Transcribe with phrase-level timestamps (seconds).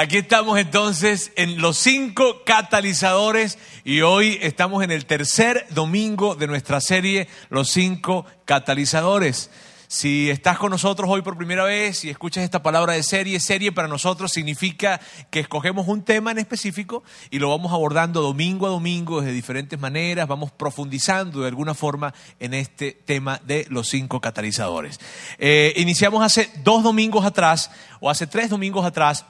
[0.00, 6.46] Aquí estamos entonces en los cinco catalizadores y hoy estamos en el tercer domingo de
[6.46, 9.50] nuestra serie Los cinco catalizadores.
[9.88, 13.72] Si estás con nosotros hoy por primera vez y escuchas esta palabra de serie, serie
[13.72, 18.70] para nosotros significa que escogemos un tema en específico y lo vamos abordando domingo a
[18.70, 24.18] domingo de diferentes maneras, vamos profundizando de alguna forma en este tema de los cinco
[24.18, 24.98] catalizadores.
[25.38, 27.70] Eh, iniciamos hace dos domingos atrás
[28.00, 29.26] o hace tres domingos atrás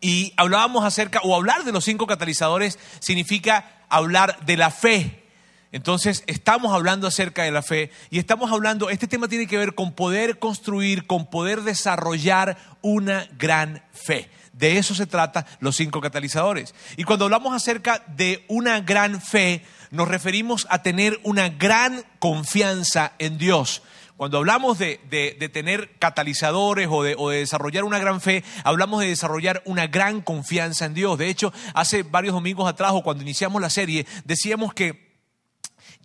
[0.00, 5.24] y hablábamos acerca, o hablar de los cinco catalizadores significa hablar de la fe.
[5.70, 9.74] Entonces, estamos hablando acerca de la fe y estamos hablando, este tema tiene que ver
[9.74, 14.30] con poder construir, con poder desarrollar una gran fe.
[14.52, 16.74] De eso se trata los cinco catalizadores.
[16.96, 23.12] Y cuando hablamos acerca de una gran fe, nos referimos a tener una gran confianza
[23.18, 23.82] en Dios.
[24.18, 24.98] Cuando hablamos de,
[25.52, 30.22] tener catalizadores o de, o de, desarrollar una gran fe, hablamos de desarrollar una gran
[30.22, 31.16] confianza en Dios.
[31.18, 35.20] De hecho, hace varios domingos atrás o cuando iniciamos la serie, decíamos que,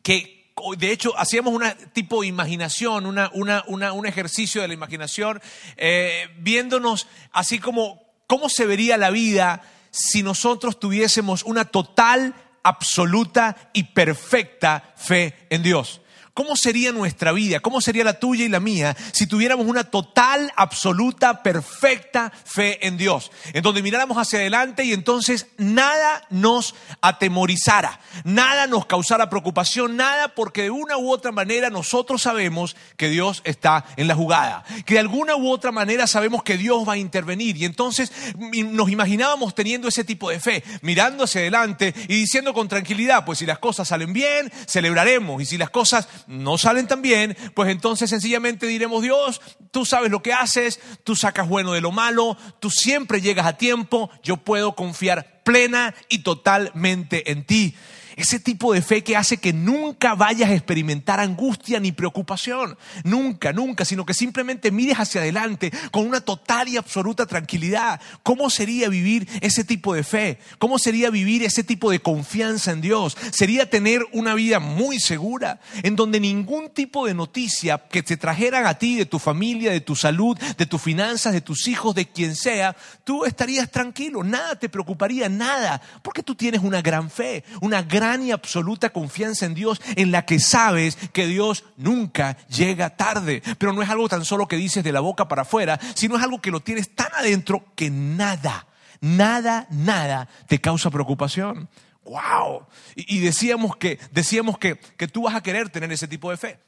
[0.03, 5.41] que de hecho, hacíamos una tipo de imaginación, una, una, un ejercicio de la imaginación,
[5.75, 13.71] eh, viéndonos así como cómo se vería la vida si nosotros tuviésemos una total, absoluta
[13.73, 16.02] y perfecta fe en Dios.
[16.33, 17.59] ¿Cómo sería nuestra vida?
[17.59, 22.97] ¿Cómo sería la tuya y la mía si tuviéramos una total, absoluta, perfecta fe en
[22.97, 23.31] Dios?
[23.53, 30.29] En donde miráramos hacia adelante y entonces nada nos atemorizara, nada nos causara preocupación, nada
[30.29, 34.95] porque de una u otra manera nosotros sabemos que Dios está en la jugada, que
[34.95, 39.53] de alguna u otra manera sabemos que Dios va a intervenir y entonces nos imaginábamos
[39.53, 43.59] teniendo ese tipo de fe, mirando hacia adelante y diciendo con tranquilidad, pues si las
[43.59, 48.67] cosas salen bien, celebraremos y si las cosas no salen tan bien, pues entonces sencillamente
[48.67, 53.21] diremos, Dios, tú sabes lo que haces, tú sacas bueno de lo malo, tú siempre
[53.21, 57.75] llegas a tiempo, yo puedo confiar plena y totalmente en ti.
[58.15, 62.77] Ese tipo de fe que hace que nunca vayas a experimentar angustia ni preocupación.
[63.03, 67.99] Nunca, nunca, sino que simplemente mires hacia adelante con una total y absoluta tranquilidad.
[68.21, 70.39] ¿Cómo sería vivir ese tipo de fe?
[70.59, 73.17] ¿Cómo sería vivir ese tipo de confianza en Dios?
[73.31, 78.65] Sería tener una vida muy segura, en donde ningún tipo de noticia que te trajeran
[78.65, 82.07] a ti, de tu familia, de tu salud, de tus finanzas, de tus hijos, de
[82.07, 87.43] quien sea, tú estarías tranquilo, nada te preocuparía, nada, porque tú tienes una gran fe,
[87.61, 92.95] una gran y absoluta confianza en Dios en la que sabes que Dios nunca llega
[92.95, 93.41] tarde.
[93.57, 96.23] Pero no es algo tan solo que dices de la boca para afuera, sino es
[96.23, 98.67] algo que lo tienes tan adentro que nada,
[98.99, 101.69] nada, nada te causa preocupación.
[102.03, 102.67] ¡Wow!
[102.95, 106.59] Y, decíamos, que, decíamos que, que tú vas a querer tener ese tipo de fe.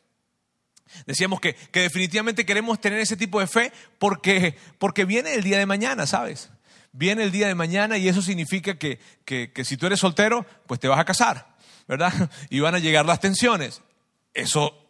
[1.05, 5.57] Decíamos que, que, definitivamente queremos tener ese tipo de fe porque, porque viene el día
[5.57, 6.51] de mañana, ¿sabes?
[6.95, 10.79] Viene el día de mañana y eso significa que, que, si tú eres soltero, pues
[10.79, 11.55] te vas a casar,
[11.87, 12.13] ¿verdad?
[12.49, 13.81] Y van a llegar las tensiones.
[14.33, 14.84] Eso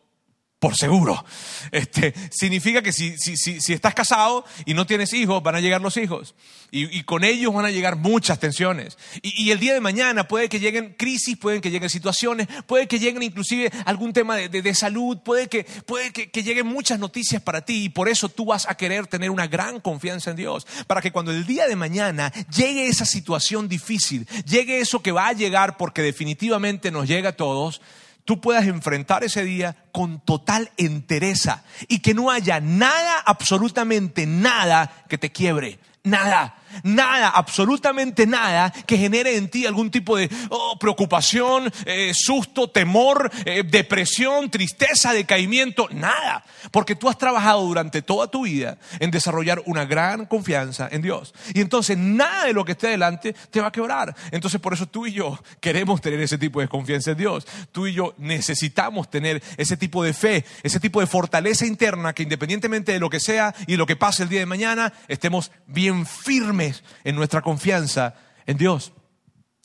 [0.59, 1.23] por seguro.
[1.71, 5.81] Este, significa que si, si, si, estás casado y no tienes hijos, van a llegar
[5.81, 6.35] los hijos.
[6.71, 8.97] Y, con ellos van a llegar muchas tensiones.
[9.21, 12.99] Y, el día de mañana puede que lleguen crisis, pueden que lleguen situaciones, puede que
[12.99, 17.63] lleguen inclusive algún tema de, salud, puede, que, puede que, que, lleguen muchas noticias para
[17.63, 17.85] ti.
[17.85, 20.67] Y por eso tú vas a querer tener una gran confianza en Dios.
[20.87, 25.27] Para que cuando el día de mañana llegue esa situación difícil, llegue eso que va
[25.27, 27.81] a llegar porque definitivamente nos llega a todos,
[28.25, 34.91] tú puedas enfrentar ese día con total entereza y que no haya nada, absolutamente nada
[35.07, 35.79] que te quiebre.
[36.03, 42.69] Nada nada, absolutamente nada que genere en ti algún tipo de oh, preocupación, eh, susto,
[42.69, 46.43] temor, eh, depresión, tristeza, decaimiento, nada.
[46.71, 51.33] Porque tú has trabajado durante toda tu vida en desarrollar una gran confianza en Dios.
[51.53, 54.15] Y entonces nada de lo que esté delante te va a quebrar.
[54.31, 57.47] Entonces por eso tú y yo queremos tener ese tipo de confianza en Dios.
[57.71, 62.23] Tú y yo necesitamos tener ese tipo de fe, ese tipo de fortaleza interna que
[62.23, 66.05] independientemente de lo que sea y lo que pase el día de mañana, estemos bien
[66.05, 66.64] firmes
[67.03, 68.15] en nuestra confianza
[68.45, 68.93] en Dios.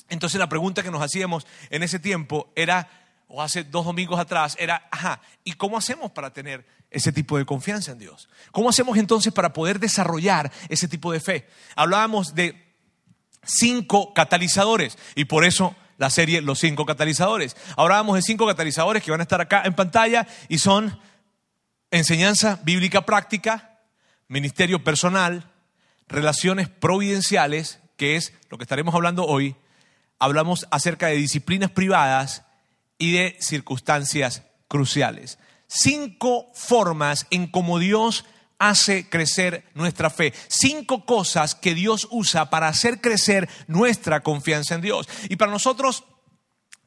[0.09, 2.89] Entonces la pregunta que nos hacíamos en ese tiempo era,
[3.29, 7.47] o hace dos domingos atrás, era, ajá, ¿y cómo hacemos para tener ese tipo de
[7.47, 8.29] confianza en Dios?
[8.51, 11.49] ¿Cómo hacemos entonces para poder desarrollar ese tipo de fe?
[11.77, 12.71] Hablábamos de
[13.45, 17.57] cinco catalizadores y por eso la serie Los cinco catalizadores.
[17.77, 20.99] Hablábamos de cinco catalizadores que van a estar acá en pantalla y son
[21.91, 23.81] enseñanza bíblica práctica,
[24.27, 25.50] ministerio personal,
[26.11, 29.57] relaciones providenciales, que es lo que estaremos hablando hoy,
[30.19, 32.45] hablamos acerca de disciplinas privadas
[32.99, 35.39] y de circunstancias cruciales.
[35.67, 38.25] Cinco formas en cómo Dios
[38.59, 40.35] hace crecer nuestra fe.
[40.49, 45.09] Cinco cosas que Dios usa para hacer crecer nuestra confianza en Dios.
[45.29, 46.05] Y para nosotros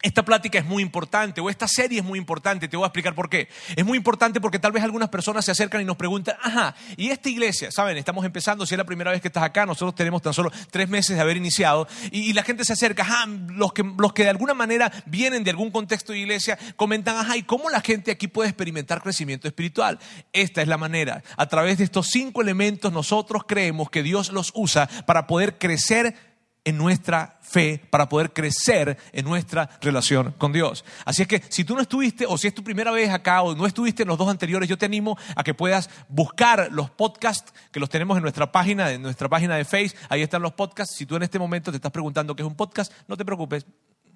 [0.04, 3.16] esta plática es muy importante o esta serie es muy importante, te voy a explicar
[3.16, 3.48] por qué.
[3.76, 7.10] Es muy importante porque tal vez algunas personas se acercan y nos preguntan, ajá, ¿y
[7.10, 7.72] esta iglesia?
[7.72, 10.52] Saben, estamos empezando, si es la primera vez que estás acá, nosotros tenemos tan solo
[10.70, 14.24] tres meses de haber iniciado y, la gente se acerca, ajá, los que, los que
[14.24, 18.12] de alguna manera vienen de algún contexto de iglesia comentan, ajá, ¿y cómo la gente
[18.12, 20.00] aquí puede experimentar crecimiento espiritual?
[20.34, 21.24] Esta es la manera.
[21.38, 26.33] A través de estos cinco elementos nosotros creemos que Dios los usa para poder crecer
[26.66, 30.86] en nuestra fe para poder crecer en nuestra relación con Dios.
[31.06, 33.56] Así es que si tú no estuviste o si es tu primera vez acá o
[33.56, 37.54] no estuviste en los dos anteriores, yo te animo a que puedas buscar los podcasts
[37.72, 40.00] que los tenemos en nuestra página, en nuestra página de Facebook.
[40.10, 40.96] Ahí están los podcasts.
[40.96, 43.66] Si tú en este momento te estás preguntando qué es un podcast, no te preocupes,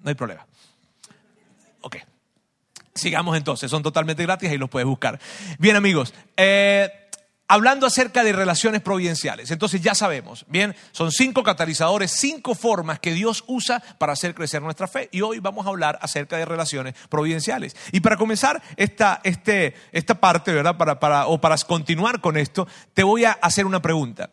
[0.02, 0.46] no hay problema.
[1.82, 1.96] Ok.
[2.94, 5.20] Sigamos entonces, son totalmente gratis, y los puedes buscar.
[5.58, 7.07] Bien amigos, eh,
[7.48, 9.50] hablando acerca de relaciones providenciales.
[9.50, 14.62] Entonces ya sabemos, bien, son cinco catalizadores, cinco formas que Dios usa para hacer crecer
[14.62, 15.08] nuestra fe.
[15.10, 17.74] Y hoy vamos a hablar acerca de relaciones providenciales.
[17.90, 20.76] Y para comenzar esta, este, esta parte, ¿verdad?
[20.76, 24.30] Para, para, o para continuar con esto, te voy a hacer una pregunta.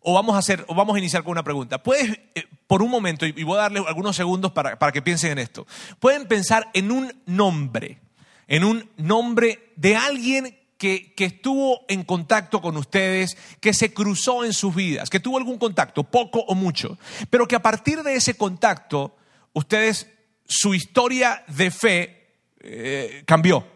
[0.00, 1.82] O vamos a, hacer, o vamos a iniciar con una pregunta.
[1.82, 5.32] Puedes, eh, por un momento, y voy a darle algunos segundos para, para que piensen
[5.32, 5.66] en esto,
[6.00, 7.98] pueden pensar en un nombre,
[8.46, 14.52] en un nombre de alguien que, estuvo en contacto con ustedes, que se cruzó en
[14.52, 16.98] sus vidas, que tuvo algún contacto, poco o mucho,
[17.30, 19.16] pero que a partir de ese contacto,
[19.52, 20.06] ustedes,
[20.44, 22.26] su historia de fe
[22.60, 23.66] eh, cambió,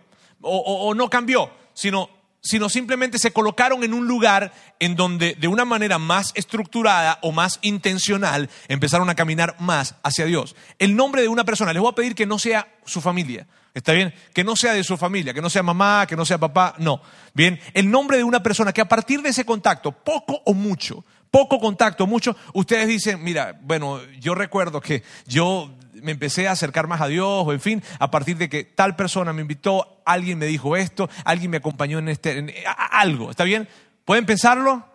[0.43, 2.09] o, no cambió, sino,
[2.41, 7.33] sino simplemente se colocaron en un lugar en donde de una manera más estructurada o
[7.33, 10.57] más intencional empezaron a caminar más hacia Dios.
[10.79, 13.93] El nombre de una persona, les voy a pedir que no sea su familia, ¿Está
[13.93, 14.13] bien?
[14.35, 17.01] Que no sea de su familia, que no sea mamá, que no sea papá, no.
[17.35, 21.05] Bien, el nombre de una persona que a partir de ese contacto, poco o mucho,
[21.31, 25.71] poco contacto, mucho, ustedes dicen, mira, bueno, yo recuerdo que yo
[26.03, 28.97] me empecé a acercar más a Dios, o en fin, a partir de que tal
[28.97, 33.69] persona me invitó, alguien me dijo esto, alguien me acompañó en este, algo, ¿está bien?
[34.05, 34.87] ¿Pueden pensarlo?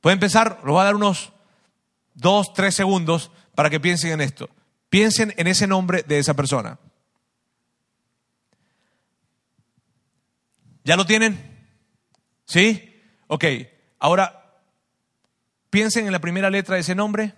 [0.00, 0.58] ¿Pueden pensar?
[0.62, 1.32] Les voy a dar unos
[2.14, 4.48] dos, tres segundos para que piensen en esto.
[4.88, 6.78] Piensen en ese nombre de esa persona.
[10.84, 11.38] ¿Ya lo tienen?
[12.44, 13.00] ¿Sí?
[13.28, 13.44] Ok.
[13.98, 14.58] Ahora,
[15.68, 17.34] piensen en la primera letra de ese nombre.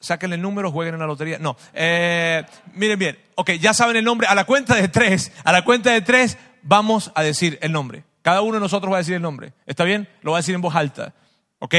[0.00, 1.38] Sáquenle el número, jueguen en la lotería.
[1.38, 1.56] No.
[1.74, 2.42] Eh,
[2.74, 3.18] miren bien.
[3.34, 4.26] Ok, ya saben el nombre.
[4.26, 8.04] A la cuenta de tres, a la cuenta de tres, vamos a decir el nombre.
[8.22, 9.52] Cada uno de nosotros va a decir el nombre.
[9.66, 10.08] ¿Está bien?
[10.22, 11.14] Lo va a decir en voz alta.
[11.58, 11.74] ¿Ok?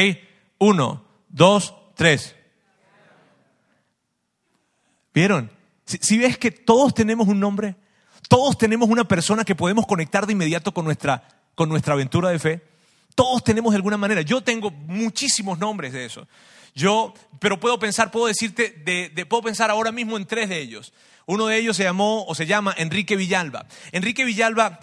[0.60, 2.36] Uno, dos, tres.
[5.14, 5.52] ¿Vieron?
[5.84, 7.76] si ves que todos tenemos un nombre,
[8.32, 12.40] todos tenemos una persona que podemos conectar de inmediato con nuestra, con nuestra aventura de
[12.40, 12.62] fe.
[13.14, 14.22] Todos tenemos de alguna manera.
[14.22, 16.26] Yo tengo muchísimos nombres de eso.
[16.74, 20.94] Yo, pero puedo pensar, puedo decirte, de, puedo pensar ahora mismo en tres de ellos.
[21.26, 23.66] Uno de ellos se llamó o se llama Enrique Villalba.
[23.92, 24.80] Enrique Villalba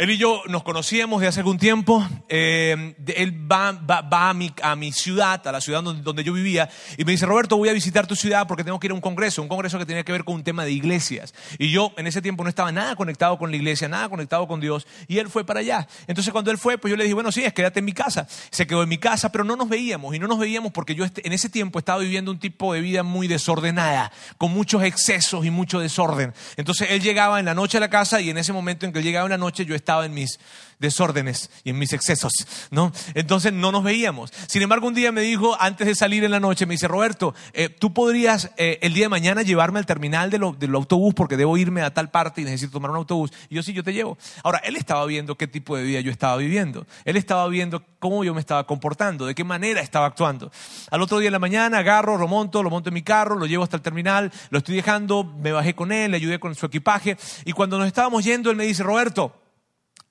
[0.00, 2.02] él y yo nos conocíamos de hace algún tiempo.
[2.26, 4.32] Eh, él va, a,
[4.74, 8.06] mi, ciudad, a la ciudad donde, yo vivía, y me dice, Roberto, voy a visitar
[8.06, 10.24] tu ciudad porque tengo que ir a un congreso, un congreso que tenía que ver
[10.24, 11.34] con un tema de iglesias.
[11.58, 14.58] Y yo en ese tiempo no estaba nada conectado con la iglesia, nada conectado con
[14.58, 15.86] Dios, y él fue para allá.
[16.06, 18.26] Entonces cuando él fue, pues yo le dije, bueno, sí, es quédate en mi casa.
[18.50, 21.04] Se quedó en mi casa, pero no nos veíamos, y no nos veíamos porque yo
[21.04, 25.44] este, en ese tiempo estaba viviendo un tipo de vida muy desordenada, con muchos excesos
[25.44, 26.32] y mucho desorden.
[26.56, 29.00] Entonces él llegaba en la noche a la casa y en ese momento en que
[29.00, 30.38] él llegaba en la noche yo estaba estaba en mis
[30.78, 32.32] desórdenes y en mis excesos,
[32.70, 32.92] ¿no?
[33.14, 34.32] Entonces no nos veíamos.
[34.46, 37.34] Sin embargo, un día me dijo, antes de salir en la noche, me dice, Roberto,
[37.52, 41.58] eh, tú podrías eh, el día de mañana llevarme al terminal del autobús porque debo
[41.58, 43.32] irme a tal parte y necesito tomar un autobús.
[43.50, 44.16] Y yo sí, yo te llevo.
[44.42, 46.86] Ahora, él estaba viendo qué tipo de vida yo estaba viviendo.
[47.04, 50.50] Él estaba viendo cómo yo me estaba comportando, de qué manera estaba actuando.
[50.90, 53.44] Al otro día en la mañana agarro, lo monto, lo monto en mi carro, lo
[53.44, 56.64] llevo hasta el terminal, lo estoy dejando, me bajé con él, le ayudé con su
[56.64, 59.39] equipaje y cuando nos estábamos yendo, él me dice, Roberto,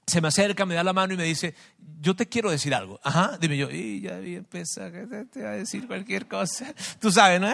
[0.09, 1.55] se me acerca, me da la mano y me dice,
[2.01, 2.99] yo te quiero decir algo.
[3.03, 4.91] Ajá, dime yo, y ya empezar,
[5.31, 6.73] te va a decir cualquier cosa.
[6.99, 7.53] Tú sabes, ¿no?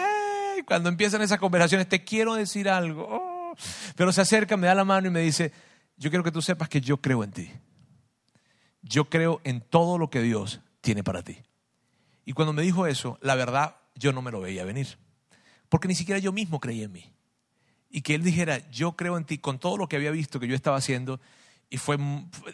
[0.65, 3.07] cuando empiezan esas conversaciones, te quiero decir algo.
[3.09, 3.55] Oh.
[3.95, 5.51] Pero se acerca, me da la mano y me dice,
[5.97, 7.51] yo quiero que tú sepas que yo creo en ti.
[8.81, 11.37] Yo creo en todo lo que Dios tiene para ti.
[12.25, 14.97] Y cuando me dijo eso, la verdad, yo no me lo veía venir.
[15.69, 17.13] Porque ni siquiera yo mismo creía en mí.
[17.89, 20.47] Y que él dijera, yo creo en ti con todo lo que había visto que
[20.47, 21.19] yo estaba haciendo
[21.69, 21.97] y fue,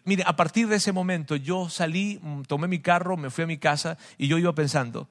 [0.06, 3.58] mire, a partir de ese momento yo salí, tomé mi carro, me fui a mi
[3.58, 5.10] casa y yo iba pensando,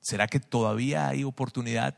[0.00, 1.96] ¿será que todavía hay oportunidad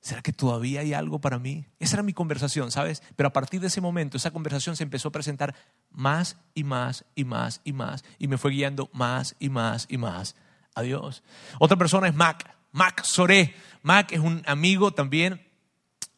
[0.00, 1.66] ¿Será que todavía hay algo para mí?
[1.78, 3.02] Esa era mi conversación, ¿sabes?
[3.16, 5.54] Pero a partir de ese momento, esa conversación se empezó a presentar
[5.90, 9.98] más y más y más y más y me fue guiando más y más y
[9.98, 10.36] más
[10.74, 11.22] a Dios.
[11.58, 13.54] Otra persona es Mac, Mac Soré.
[13.82, 15.46] Mac es un amigo también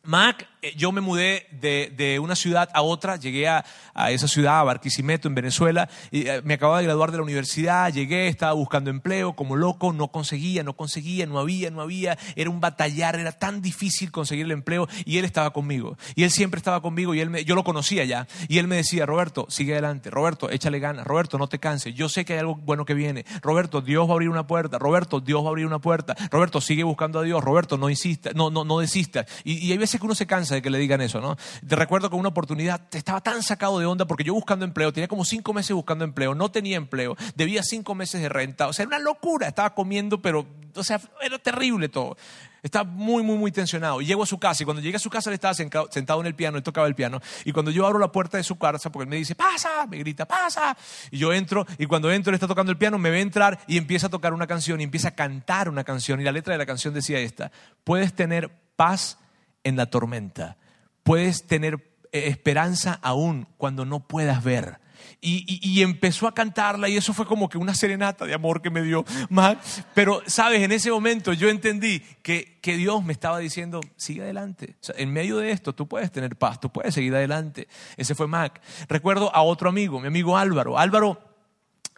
[0.05, 3.65] Mac, yo me mudé de, una ciudad a otra, llegué a,
[4.11, 7.93] esa ciudad, a Barquisimeto, en Venezuela, y eh, me acababa de graduar de la universidad,
[7.93, 12.49] llegué, estaba buscando empleo como loco, no conseguía, no conseguía, no había, no había, era
[12.49, 15.99] un batallar, era tan difícil conseguir el empleo y él estaba conmigo.
[16.15, 18.29] Y él siempre estaba conmigo y él me, yo lo conocía ya.
[18.49, 22.09] Y él me decía, Roberto, sigue adelante, Roberto, échale ganas, Roberto, no te canses, yo
[22.09, 25.21] sé que hay algo bueno que viene, Roberto, Dios va a abrir una puerta, Roberto,
[25.21, 28.51] Dios va a abrir una puerta, Roberto, sigue buscando a Dios, Roberto, no insista, no,
[28.51, 29.27] no, no desistas.
[29.45, 31.37] Y, y hay veces que uno se cansa de que le digan eso, ¿no?
[31.67, 35.09] Te recuerdo que una oportunidad estaba tan sacado de onda porque yo buscando empleo, tenía
[35.09, 38.85] como cinco meses buscando empleo, no tenía empleo, debía cinco meses de renta, o sea,
[38.85, 42.17] era una locura, estaba comiendo, pero, o sea, era terrible todo.
[42.63, 44.01] Estaba muy, muy, muy tensionado.
[44.01, 46.27] Y llego a su casa y cuando llegué a su casa le estaba sentado en
[46.27, 47.21] el piano, él tocaba el piano.
[47.45, 49.99] Y cuando yo abro la puerta de su casa, porque él me dice, pasa, me
[49.99, 50.77] grita, pasa.
[51.11, 53.79] Y yo entro y cuando entro él está tocando el piano, me ve entrar y
[53.79, 56.21] empieza a tocar una canción y empieza a cantar una canción.
[56.21, 57.51] Y la letra de la canción decía esta,
[57.83, 59.19] puedes tener paz
[59.65, 60.57] en la tormenta.
[61.03, 61.75] Puedes tener
[62.13, 64.83] eh, esperanza aún cuando no puedas ver.
[65.25, 68.83] Y, empezó a cantarla y eso fue como que una serenata de amor que me
[68.83, 69.59] dio Mac.
[69.95, 74.77] Pero, sabes, en ese momento yo entendí que, que Dios me estaba diciendo, sigue adelante.
[74.97, 77.69] en medio de esto tú puedes tener paz, tú puedes seguir adelante.
[77.97, 78.61] Ese fue Mac.
[78.89, 80.77] Recuerdo a otro amigo, mi amigo Álvaro.
[80.77, 81.21] Álvaro,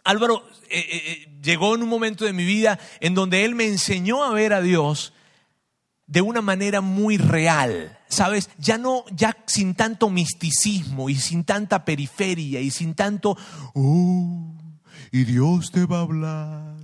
[0.03, 4.23] Álvaro eh, eh, llegó en un momento de mi vida en donde él me enseñó
[4.23, 5.14] a ver a Dios
[6.07, 8.49] de una manera muy real, ¿sabes?
[8.57, 13.37] Ya no, ya sin tanto misticismo y sin tanta periferia y sin tanto,
[13.73, 14.53] oh,
[15.11, 16.74] y Dios te va a hablar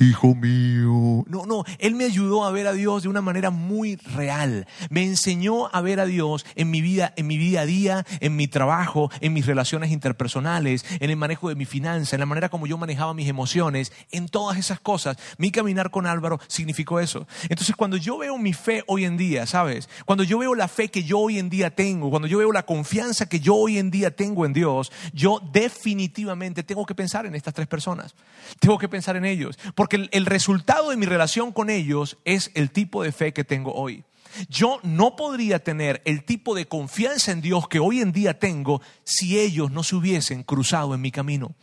[0.00, 1.24] hijo mío.
[1.28, 4.66] No, no, Él me ayudó a ver a Dios de una manera muy real.
[4.88, 8.34] Me enseñó a ver a Dios en mi vida, en mi día a día, en
[8.34, 12.48] mi trabajo, en mis relaciones interpersonales, en el manejo de mi finanza, en la manera
[12.48, 15.18] como yo manejaba mis emociones, en todas esas cosas.
[15.36, 17.26] Mi caminar con Álvaro significó eso.
[17.48, 19.88] Entonces, cuando yo veo mi fe hoy en día, ¿sabes?
[20.06, 22.64] Cuando yo veo la fe que yo hoy en día tengo, cuando yo veo la
[22.64, 27.34] confianza que yo hoy en día tengo en Dios, yo definitivamente tengo que pensar en
[27.34, 28.14] estas tres personas.
[28.58, 29.58] Tengo que pensar en ellos.
[29.74, 33.42] Porque porque el, resultado de mi relación con ellos es el tipo de fe que
[33.42, 34.04] tengo hoy.
[34.48, 38.80] Yo no podría tener el tipo de confianza en Dios que hoy en día tengo
[39.02, 41.56] si ellos no se hubiesen cruzado en mi camino.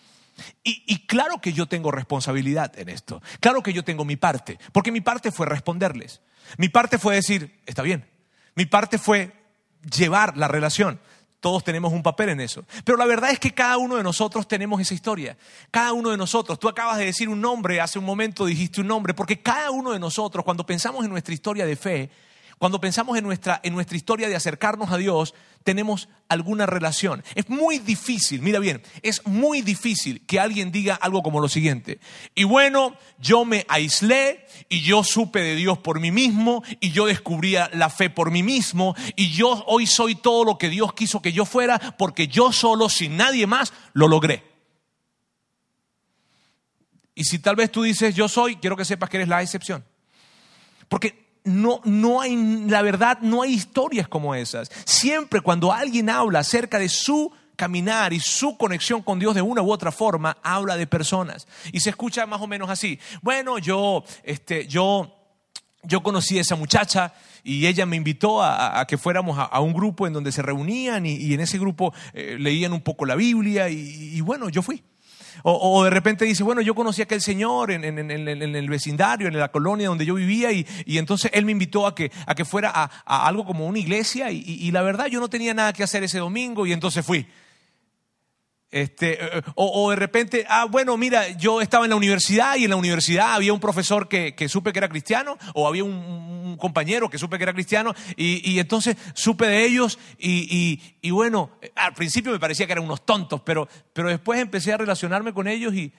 [0.61, 3.21] Y, y, claro que yo tengo responsabilidad en esto.
[3.39, 4.59] Claro que yo tengo mi parte.
[4.73, 6.19] Porque mi parte fue responderles.
[6.57, 8.09] Mi parte fue decir, está bien.
[8.55, 9.31] Mi parte fue
[9.95, 10.99] llevar la relación.
[11.39, 12.65] Todos tenemos un papel en eso.
[12.83, 15.37] Pero la verdad es que cada uno de nosotros tenemos esa historia.
[15.69, 18.87] Cada uno de nosotros, tú acabas de decir un nombre, hace un momento dijiste un
[18.87, 22.09] nombre, porque cada uno de nosotros, cuando pensamos en nuestra historia de fe,
[22.57, 27.23] cuando pensamos en nuestra, en nuestra historia de acercarnos a Dios, tenemos alguna relación.
[27.35, 31.99] Es muy difícil, mira bien, es muy difícil que alguien diga algo como lo siguiente.
[32.33, 37.05] Y bueno, yo me aislé y yo supe de Dios por mí mismo y yo
[37.05, 41.21] descubría la fe por mí mismo y yo hoy soy todo lo que Dios quiso
[41.21, 44.43] que yo fuera porque yo solo, sin nadie más, lo logré.
[47.13, 49.85] Y si tal vez tú dices yo soy, quiero que sepas que eres la excepción.
[50.87, 52.35] Porque no, no hay,
[52.67, 54.69] la verdad, no hay historias como esas.
[54.85, 59.61] Siempre cuando alguien habla acerca de su caminar y su conexión con Dios de una
[59.61, 61.47] u otra forma, habla de personas.
[61.71, 62.99] Y se escucha más o menos así.
[63.21, 65.15] Bueno, yo, este, yo,
[65.83, 67.13] yo conocí a esa muchacha
[67.43, 71.33] y ella me invitó a, que fuéramos a, un grupo en donde se reunían y,
[71.33, 74.83] en ese grupo eh, leían un poco la Biblia y bueno, yo fui.
[75.43, 79.49] O, de repente dice, bueno, yo conocí a aquel señor en, el vecindario, en la
[79.49, 80.65] colonia donde yo vivía, y,
[80.97, 84.71] entonces él me invitó a que, a que fuera a, algo como una iglesia, y,
[84.71, 87.27] la verdad yo no tenía nada que hacer ese domingo, y entonces fui.
[88.69, 92.69] Este, eh, o, de repente, ah, bueno, mira, yo estaba en la universidad y en
[92.69, 97.17] la universidad había un profesor que, supe que era cristiano, o había un, compañero que
[97.17, 102.65] supe que era cristiano, y, entonces supe de ellos, y, bueno, al principio me parecía
[102.65, 105.93] que eran unos tontos, pero, pero después empecé a relacionarme con ellos y,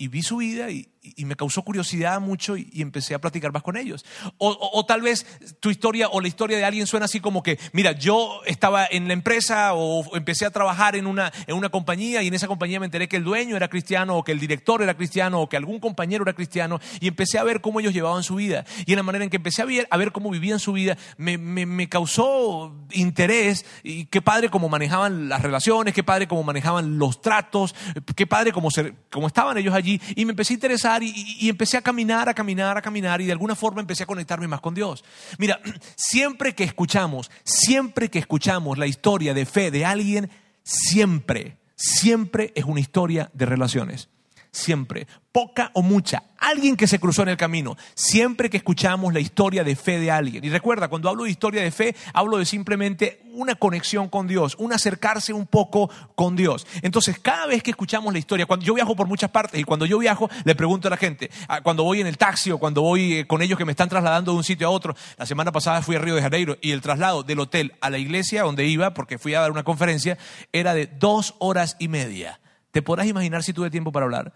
[0.00, 3.62] y vi su vida y, y, me causó curiosidad mucho y, empecé a platicar más
[3.62, 4.04] con ellos.
[4.38, 5.26] O, tal vez
[5.60, 9.06] tu historia o la historia de alguien suena así como que, mira, yo estaba en
[9.06, 12.80] la empresa o empecé a trabajar en una, en una compañía y en esa compañía
[12.80, 15.56] me enteré que el dueño era cristiano o que el director era cristiano o que
[15.56, 18.64] algún compañero era cristiano y empecé a ver cómo ellos llevaban su vida.
[18.86, 20.96] Y en la manera en que empecé a ver, a ver cómo vivían su vida,
[21.16, 26.42] me, me, me causó interés y qué padre cómo manejaban las relaciones, qué padre cómo
[26.42, 27.74] manejaban los tratos,
[28.16, 31.76] qué padre cómo, ser, cómo estaban ellos allí y me empecé a interesar y empecé
[31.76, 34.74] a caminar, a caminar, a caminar y de alguna forma empecé a conectarme más con
[34.74, 35.04] Dios.
[35.38, 35.60] Mira,
[35.96, 40.30] siempre que escuchamos, siempre que escuchamos la historia de fe de alguien,
[40.62, 44.08] siempre, siempre es una historia de relaciones
[44.52, 49.20] siempre, poca o mucha, alguien que se cruzó en el camino, siempre que escuchamos la
[49.20, 50.44] historia de fe de alguien.
[50.44, 54.56] Y recuerda, cuando hablo de historia de fe, hablo de simplemente una conexión con Dios,
[54.58, 56.66] un acercarse un poco con Dios.
[56.82, 59.86] Entonces, cada vez que escuchamos la historia, cuando yo viajo por muchas partes y cuando
[59.86, 62.82] yo viajo, le pregunto a la gente, ah, cuando voy en el taxi o cuando
[62.82, 65.52] voy eh, con ellos que me están trasladando de un sitio a otro, la semana
[65.52, 68.66] pasada fui a Río de Janeiro y el traslado del hotel a la iglesia donde
[68.66, 70.18] iba, porque fui a dar una conferencia,
[70.52, 72.40] era de dos horas y media.
[72.70, 74.32] ¿Te podrás imaginar si tuve tiempo para hablar?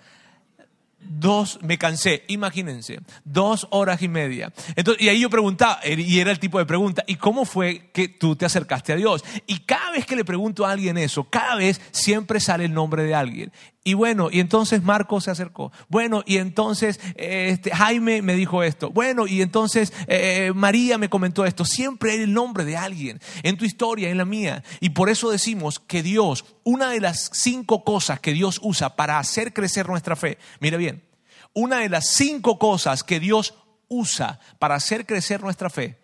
[1.06, 4.52] Dos, me cansé, imagínense, dos horas y media.
[4.74, 8.08] Entonces, y ahí yo preguntaba, y era el tipo de pregunta, ¿y cómo fue que
[8.08, 9.22] tú te acercaste a Dios?
[9.46, 13.04] Y cada vez que le pregunto a alguien eso, cada vez siempre sale el nombre
[13.04, 13.52] de alguien.
[13.86, 15.70] Y bueno, y entonces Marco se acercó.
[15.90, 18.90] Bueno, y entonces este, Jaime me dijo esto.
[18.90, 21.66] Bueno, y entonces eh, María me comentó esto.
[21.66, 24.64] Siempre hay el nombre de alguien en tu historia, en la mía.
[24.80, 29.18] Y por eso decimos que Dios, una de las cinco cosas que Dios usa para
[29.18, 31.04] hacer crecer nuestra fe, mira bien,
[31.52, 33.54] una de las cinco cosas que Dios
[33.88, 35.98] usa para hacer crecer nuestra fe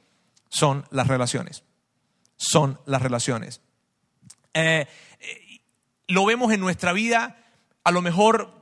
[0.51, 1.65] son las relaciones.
[2.37, 3.63] Son las relaciones.
[4.53, 4.87] Eh,
[5.21, 5.61] eh,
[6.09, 7.40] lo vemos en nuestra vida
[7.85, 8.53] a lo mejor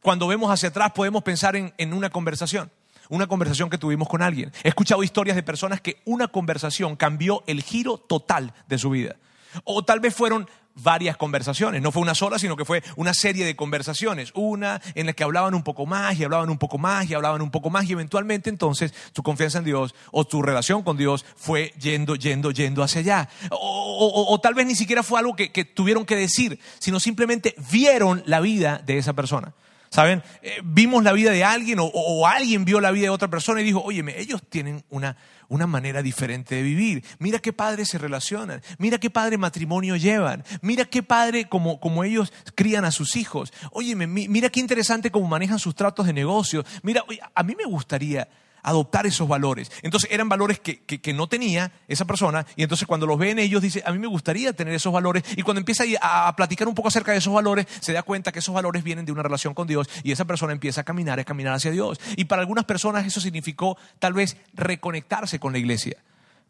[0.00, 2.70] cuando vemos hacia atrás podemos pensar en, una conversación,
[3.08, 4.52] una conversación que tuvimos con alguien.
[4.62, 9.16] He escuchado historias de personas que una conversación cambió el giro total de su vida.
[9.64, 11.82] O tal vez fueron varias conversaciones.
[11.82, 14.30] No fue una sola, sino que fue una serie de conversaciones.
[14.34, 17.42] Una en la que hablaban un poco más y hablaban un poco más y hablaban
[17.42, 21.24] un poco más y eventualmente entonces tu confianza en Dios o tu relación con Dios
[21.36, 23.28] fue yendo, yendo, yendo hacia allá.
[23.50, 28.40] O, tal vez ni siquiera fue algo que, tuvieron que decir, sino simplemente vieron la
[28.40, 29.52] vida de esa persona.
[29.90, 30.22] ¿Saben?
[30.42, 33.64] Eh, vimos la vida de alguien o, alguien vio la vida de otra persona y
[33.64, 35.16] dijo, oye, ellos tienen una,
[35.48, 37.04] una manera diferente de vivir.
[37.18, 42.04] Mira qué padres se relacionan, mira qué padre matrimonio llevan, mira qué padre como, como
[42.04, 43.52] ellos crían a sus hijos.
[43.72, 46.64] Oye, mira qué interesante cómo manejan sus tratos de negocio.
[46.82, 48.28] Mira, a mí me gustaría
[48.66, 49.70] adoptar esos valores.
[49.82, 53.82] Entonces eran valores que, no tenía esa persona y entonces cuando los ven ellos dice,
[53.86, 57.12] a mí me gustaría tener esos valores y cuando empieza a, platicar un poco acerca
[57.12, 59.88] de esos valores, se da cuenta que esos valores vienen de una relación con Dios
[60.02, 62.00] y esa persona empieza a caminar, a caminar hacia Dios.
[62.16, 65.96] Y para algunas personas eso significó tal vez reconectarse con la iglesia.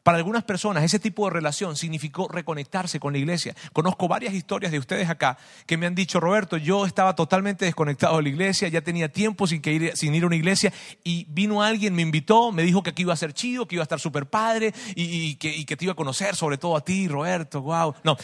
[0.06, 3.56] Para algunas personas ese tipo de relación significó reconectarse con la iglesia.
[3.72, 8.16] Conozco varias historias de ustedes acá que me han dicho, Roberto, yo estaba totalmente desconectado
[8.18, 11.60] de la iglesia, ya tenía tiempo sin, ir, sin ir a una iglesia y vino
[11.60, 13.98] alguien, me invitó, me dijo que aquí iba a ser chido, que iba a estar
[13.98, 17.92] súper padre y, que, te iba a conocer, sobre todo a ti, Roberto, wow.
[18.04, 18.16] No,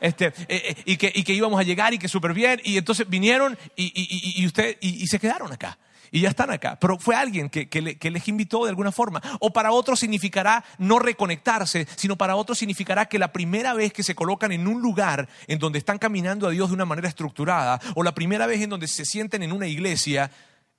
[0.00, 2.60] este, eh, eh, y, que, y que íbamos a llegar y que súper bien.
[2.62, 5.76] Y entonces vinieron y, y, usted, y se quedaron acá
[6.16, 6.78] y ya están acá.
[6.80, 7.68] Pero fue alguien que,
[8.10, 9.20] les invitó de alguna forma.
[9.38, 14.02] O para otros significará no reconectarse, sino para otros significará que la primera vez que
[14.02, 17.82] se colocan en un lugar en donde están caminando a Dios de una manera estructurada,
[17.96, 20.30] o la primera vez en donde se sienten en una iglesia,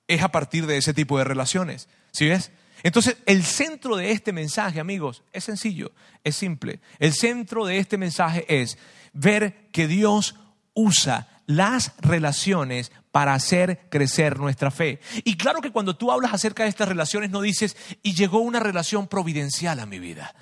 [0.08, 1.88] es a partir de ese tipo de relaciones.
[2.10, 2.50] ¿Sí ves?
[2.82, 5.92] Entonces, el centro de este mensaje, amigos, es sencillo,
[6.24, 6.80] es simple.
[6.98, 8.76] El centro de este mensaje es
[9.12, 10.34] ver que Dios
[10.74, 15.00] usa las relaciones para hacer crecer nuestra fe.
[15.24, 18.60] Y claro que cuando tú hablas acerca de estas relaciones no dices, y llegó una
[18.60, 20.36] relación providencial a mi vida.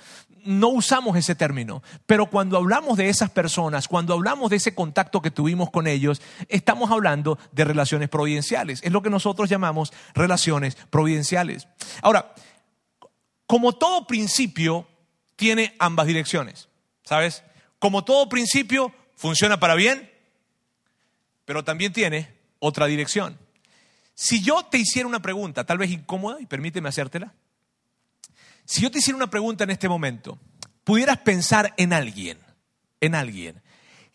[0.45, 5.23] No usamos ese término, pero cuando hablamos de esas personas, cuando hablamos de ese contacto
[5.23, 8.83] que tuvimos con ellos, estamos hablando de relaciones providenciales.
[8.83, 11.69] Es lo que nosotros llamamos relaciones providenciales.
[12.03, 12.35] Ahora,
[13.47, 14.87] como todo principio,
[15.35, 16.69] tiene ambas direcciones,
[17.05, 17.43] ¿sabes?
[17.79, 20.11] Como todo principio, funciona para bien,
[21.47, 23.39] pero también tiene otra dirección.
[24.15, 27.35] Si yo te hiciera una pregunta, tal vez incómoda, y permíteme hacértela.
[28.65, 30.39] Si yo te hiciera una pregunta en este momento,
[30.85, 32.39] pudieras pensar en alguien,
[33.01, 33.63] en alguien,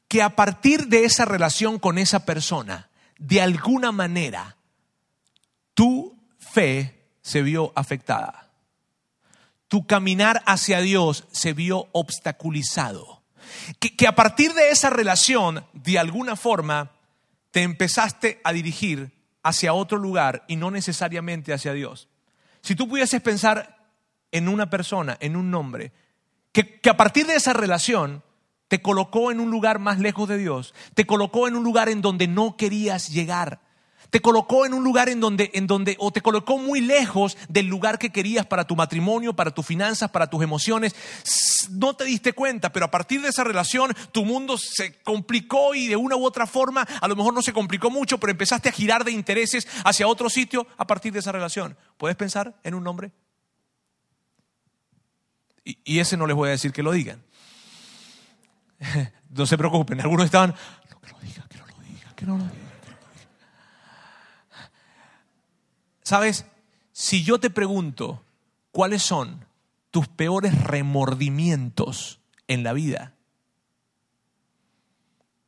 [0.08, 4.58] que a partir de esa relación con esa persona, de alguna manera,
[5.74, 8.50] tu fe se vio afectada.
[9.68, 13.24] Tu caminar hacia Dios se vio obstaculizado.
[13.80, 16.92] Que, que a partir de esa relación, de alguna forma,
[17.52, 19.12] te empezaste a dirigir
[19.44, 22.08] hacia otro lugar y no necesariamente hacia Dios.
[22.62, 23.90] Si tú pudieses pensar
[24.32, 25.92] en una persona, en un nombre,
[26.52, 28.24] que, a partir de esa relación
[28.68, 32.02] te colocó en un lugar más lejos de Dios, te colocó en un lugar en
[32.02, 33.60] donde no querías llegar,
[34.12, 37.68] Te colocó en un lugar en donde, en donde, o te colocó muy lejos del
[37.68, 40.94] lugar que querías para tu matrimonio, para tus finanzas, para tus emociones.
[41.72, 45.88] No te diste cuenta, pero a partir de esa relación tu mundo se complicó y
[45.88, 48.74] de una u otra forma, a lo mejor no se complicó mucho, pero empezaste a
[48.74, 51.78] girar de intereses hacia otro sitio a partir de esa relación.
[51.98, 53.14] ¿Puedes pensar en un nombre?
[55.64, 57.24] Y, y ese no les voy a decir que lo digan.
[59.34, 60.54] No se preocupen, algunos estaban,
[60.90, 62.61] no, que lo diga, que no lo diga, que no lo diga.
[66.12, 66.46] Sabes,
[66.92, 68.22] si yo te pregunto
[68.74, 69.46] cuáles son
[69.92, 72.20] tus peores remordimientos
[72.50, 73.16] en la vida,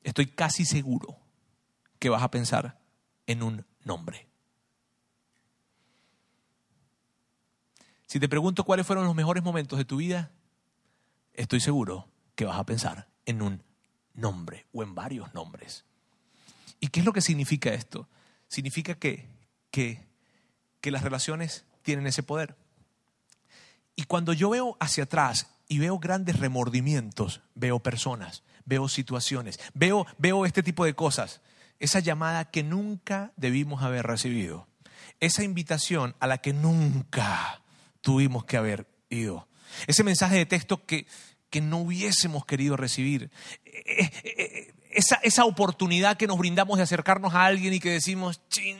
[0.03, 1.17] estoy casi seguro
[1.99, 2.79] que vas a pensar
[3.27, 4.25] en un nombre.
[8.07, 10.31] Si te pregunto cuáles fueron los mejores momentos de tu vida,
[11.33, 13.61] estoy seguro que vas a pensar en un
[14.13, 15.83] nombre o en varios nombres.
[16.79, 18.07] ¿Y qué es lo que significa esto?
[18.47, 19.27] Significa que,
[19.69, 20.12] que,
[20.83, 22.57] que las relaciones tienen ese poder.
[23.95, 30.05] Y cuando yo veo hacia atrás y veo grandes remordimientos, veo personas, veo situaciones, veo,
[30.17, 31.39] veo este tipo de cosas,
[31.79, 34.67] esa llamada que nunca debimos haber recibido,
[35.21, 37.61] esa invitación a la que nunca
[38.01, 39.47] tuvimos que haber ido,
[39.87, 41.07] ese mensaje de texto que,
[41.49, 43.31] que no hubiésemos querido recibir.
[43.63, 47.91] Eh, eh, eh, esa, esa, oportunidad que nos brindamos de acercarnos a alguien y que
[47.91, 48.77] decimos, chin,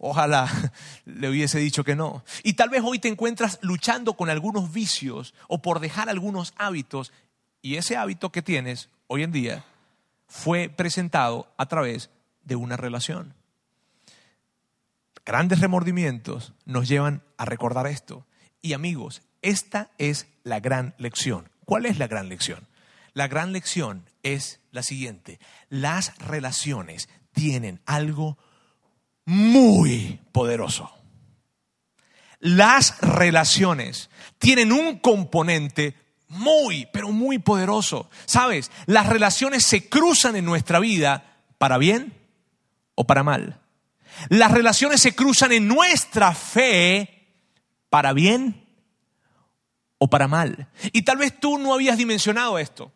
[0.00, 0.48] ojalá
[1.04, 2.24] le hubiese dicho que no.
[2.42, 7.12] Y tal vez hoy te encuentras luchando con algunos vicios o por dejar algunos hábitos
[7.62, 9.64] y ese hábito que tienes hoy en día
[10.26, 12.10] fue presentado a través
[12.42, 13.34] de una relación.
[15.24, 18.26] Grandes remordimientos nos llevan a recordar esto.
[18.62, 21.50] Y amigos, esta es la gran lección.
[21.64, 22.66] ¿Cuál es la gran lección?
[23.12, 25.38] La gran lección es la siguiente.
[25.68, 28.38] Las relaciones tienen algo
[29.30, 30.90] muy poderoso.
[32.40, 35.94] Las relaciones tienen un componente
[36.26, 38.10] muy, pero muy poderoso.
[38.26, 38.72] ¿Sabes?
[38.86, 42.12] Las relaciones se cruzan en nuestra vida para bien
[42.96, 43.60] o para mal.
[44.30, 47.28] Las relaciones se cruzan en nuestra fe
[47.88, 48.66] para bien
[49.98, 50.68] o para mal.
[50.92, 52.90] Y tal vez tú no habías dimensionado esto.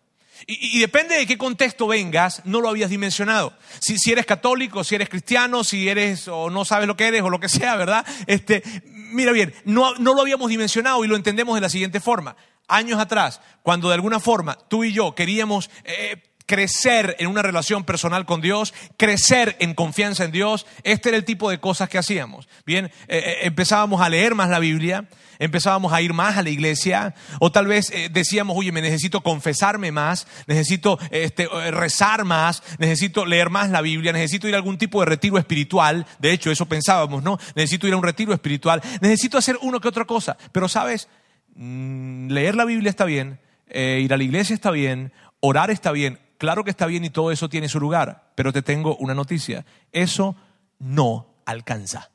[0.46, 3.56] Y, depende de qué contexto vengas, no lo habías dimensionado.
[3.80, 7.22] Si, si, eres católico, si eres cristiano, si eres o no sabes lo que eres
[7.22, 8.04] o lo que sea, ¿verdad?
[8.26, 12.36] Este, mira bien, no, no lo habíamos dimensionado y lo entendemos de la siguiente forma.
[12.68, 17.84] Años atrás, cuando de alguna forma tú y yo queríamos eh, crecer en una relación
[17.84, 20.66] personal con Dios, crecer en confianza en Dios.
[20.82, 22.48] Este era el tipo de cosas que hacíamos.
[22.66, 26.50] Bien, eh, eh, empezábamos a leer más la Biblia, empezábamos a ir más a la
[26.50, 32.62] iglesia, o tal vez eh, decíamos, oye, me necesito confesarme más, necesito este, rezar más,
[32.78, 36.06] necesito leer más la Biblia, necesito ir a algún tipo de retiro espiritual.
[36.18, 37.38] De hecho, eso pensábamos, ¿no?
[37.54, 40.36] Necesito ir a un retiro espiritual, necesito hacer uno que otra cosa.
[40.52, 41.08] Pero, ¿sabes?
[41.56, 43.40] Mm, leer la Biblia está bien,
[43.74, 47.30] ir a la iglesia está bien, orar está bien, Claro que está bien y todo
[47.30, 49.64] eso tiene su lugar, pero te tengo una noticia.
[49.92, 50.36] Eso
[50.78, 52.10] no alcanza.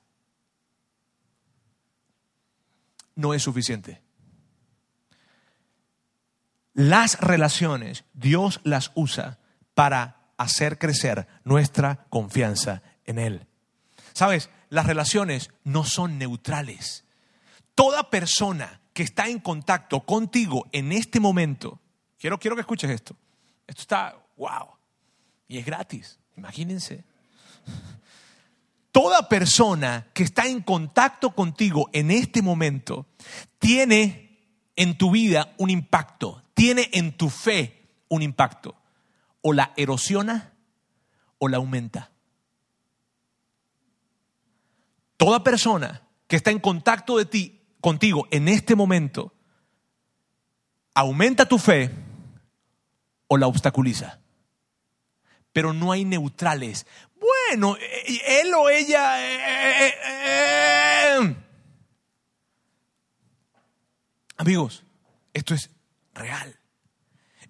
[3.15, 4.01] No es suficiente.
[6.73, 9.39] Las relaciones, Dios las usa
[9.73, 13.47] para hacer crecer nuestra confianza en Él.
[14.13, 17.05] Sabes, las relaciones no son neutrales.
[17.75, 21.79] Toda persona que está en contacto contigo en este momento,
[22.17, 23.15] quiero, quiero que escuches esto,
[23.69, 24.67] esto está, wow.
[25.47, 27.03] Y es gratis, imagínense.
[28.91, 33.05] Toda persona que está en contacto contigo en este momento
[33.59, 34.39] tiene
[34.75, 38.75] en tu vida un impacto, tiene en tu fe un impacto.
[39.41, 40.53] O la erosiona
[41.37, 42.11] o la aumenta.
[45.15, 49.31] Toda persona que está en contacto de ti, contigo en este momento,
[50.95, 52.08] aumenta tu fe
[53.29, 54.19] o la obstaculiza.
[55.53, 56.85] Pero no hay neutrales.
[57.15, 59.25] Bueno, e, él o ella...
[59.25, 59.95] Eh,
[64.35, 64.83] Amigos,
[65.33, 65.69] esto es
[66.13, 66.58] real.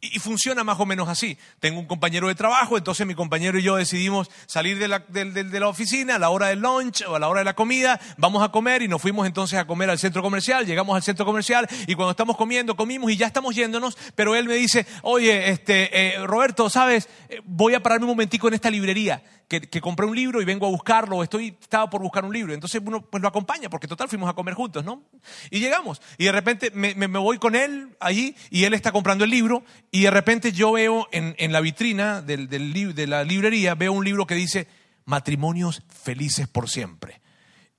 [0.02, 1.38] Y, funciona más o menos así.
[1.60, 5.60] Tengo un compañero de trabajo, entonces mi compañero y yo decidimos salir de la, de,
[5.60, 8.44] la, oficina a la hora del lunch o a la hora de la comida, vamos
[8.44, 11.68] a comer y nos fuimos entonces a comer al centro comercial, llegamos al centro comercial
[11.88, 16.16] y cuando estamos comiendo, comimos y ya estamos yéndonos, pero él me dice, oye, este,
[16.16, 17.10] eh, Roberto, ¿sabes?
[17.30, 20.68] Eh, voy a pararme un momentico en esta librería que, compré un libro y vengo
[20.68, 22.54] a buscarlo, estoy, estaba por buscar un libro.
[22.54, 25.02] Entonces uno pues lo acompaña, porque total fuimos a comer juntos, ¿no?
[25.50, 26.02] Y llegamos.
[26.20, 30.04] Y de repente me, voy con él allí y él está comprando el libro y
[30.04, 34.06] de repente yo veo en, en la vitrina del, del, de la librería, veo un
[34.06, 34.68] libro que dice
[35.06, 37.20] matrimonios felices por siempre.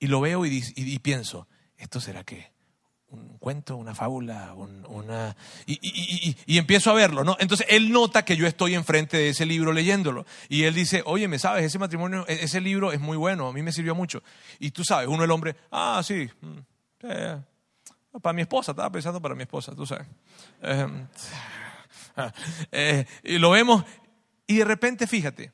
[0.01, 1.47] Y lo veo y, y pienso,
[1.79, 2.51] ¿esto será qué?
[3.11, 5.37] Un cuento, una fábula, una...
[5.67, 7.37] Y, empiezo a verlo, ¿no?
[7.41, 10.27] Entonces él nota que yo estoy enfrente de ese libro leyéndolo.
[10.49, 11.65] Y él dice, oye, ¿me sabes?
[11.65, 14.23] Ese matrimonio, e-, ese libro es muy bueno, a mí me sirvió mucho.
[14.59, 19.35] Y tú sabes, uno el hombre, ah, sí, mm, para mi esposa, estaba pensando para
[19.35, 20.07] mi esposa, tú sabes.
[20.63, 21.07] Em,
[22.73, 23.85] eh, y lo vemos,
[24.47, 25.53] y de repente, fíjate,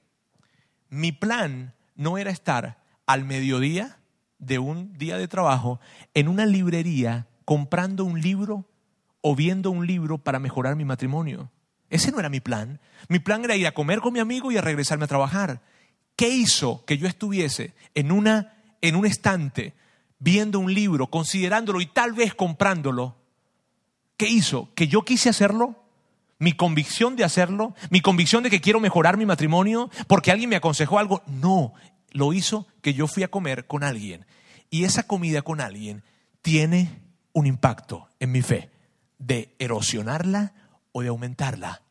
[0.88, 3.98] mi plan no era estar al mediodía
[4.38, 5.80] de un día de trabajo
[6.14, 8.66] en una librería comprando un libro
[9.22, 11.50] o viendo un libro para mejorar mi matrimonio.
[11.88, 12.80] Ese no era mi plan.
[13.08, 15.62] Mi plan era ir a comer con mi amigo y a regresarme a trabajar.
[16.16, 19.74] ¿Qué hizo que yo estuviese en, una, en un estante
[20.18, 23.16] viendo un libro, considerándolo y tal vez comprándolo?
[24.16, 24.74] ¿Qué hizo?
[24.74, 25.84] ¿Que yo quise hacerlo?
[26.38, 27.74] ¿Mi convicción de hacerlo?
[27.90, 29.88] ¿Mi convicción de que quiero mejorar mi matrimonio?
[30.08, 31.22] ¿Porque alguien me aconsejó algo?
[31.26, 31.74] No,
[32.10, 34.26] lo hizo que yo fui a comer con alguien.
[34.68, 36.02] Y esa comida con alguien
[36.42, 37.05] tiene
[37.36, 38.70] un impacto en mi fe
[39.18, 40.54] de erosionarla
[40.92, 41.82] o de aumentarla.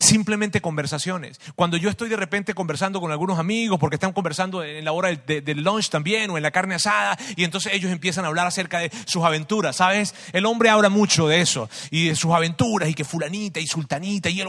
[0.00, 1.38] Simplemente conversaciones.
[1.56, 5.10] Cuando yo estoy de repente conversando con algunos amigos, porque están conversando en la hora
[5.10, 8.78] del, lunch también o en la carne asada, y entonces ellos empiezan a hablar acerca
[8.78, 10.14] de sus aventuras, ¿sabes?
[10.32, 14.30] El hombre habla mucho de eso, y de sus aventuras, y que fulanita y sultanita,
[14.30, 14.48] y el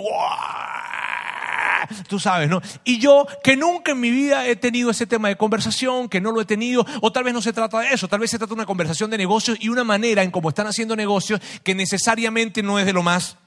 [2.08, 2.62] tú sabes, ¿no?
[2.84, 6.32] Y yo que nunca en mi vida he tenido ese tema de conversación, que no
[6.32, 8.50] lo he tenido, o tal vez no se trata de eso, tal vez se trata
[8.50, 12.64] de una conversación de negocios y una manera en cómo están haciendo negocios que necesariamente
[12.64, 13.38] no es de lo más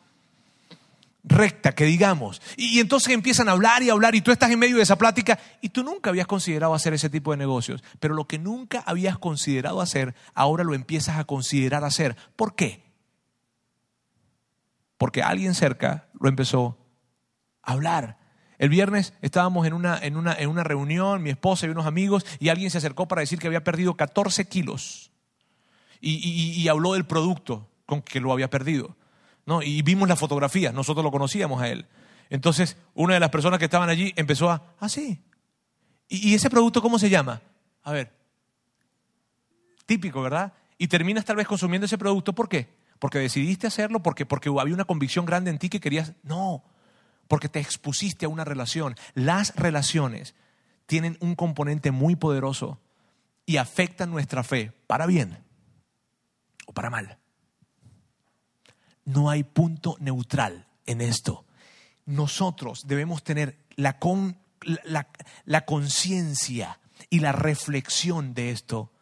[1.24, 2.42] recta, que digamos.
[2.56, 5.38] Y, entonces empiezan a hablar y hablar y tú estás en medio de esa plática
[5.60, 9.18] y tú nunca habías considerado hacer ese tipo de negocios, pero lo que nunca habías
[9.18, 12.16] considerado hacer, ahora lo empiezas a considerar hacer.
[12.36, 12.82] ¿Por qué?
[14.98, 16.78] Porque alguien cerca lo empezó
[17.62, 18.18] a hablar.
[18.62, 22.24] El viernes estábamos en una, en, una, en una reunión, mi esposa y unos amigos,
[22.38, 25.10] y alguien se acercó para decir que había perdido 14 kilos.
[26.00, 28.94] Y, habló del producto con que lo había perdido.
[29.46, 29.62] ¿no?
[29.62, 31.86] Y vimos la fotografía, nosotros lo conocíamos a él.
[32.30, 35.20] Entonces, una de las personas que estaban allí empezó a, ah, sí.
[36.08, 37.42] ¿Y, y ese producto cómo se llama?
[37.82, 38.12] A ver,
[39.86, 40.52] típico, ¿verdad?
[40.78, 42.68] Y terminas tal vez consumiendo ese producto, ¿por qué?
[43.00, 46.12] Porque decidiste hacerlo, porque, porque había una convicción grande en ti que querías.
[46.22, 46.62] No,
[47.32, 48.94] porque te expusiste a una relación.
[49.14, 50.34] Las relaciones
[50.84, 52.78] tienen un componente muy poderoso
[53.46, 55.38] y afectan nuestra fe para bien
[56.66, 57.16] o para mal.
[59.06, 61.46] No hay punto neutral en esto.
[62.04, 63.98] Nosotros debemos tener la,
[65.46, 68.92] la, conciencia y la reflexión de esto.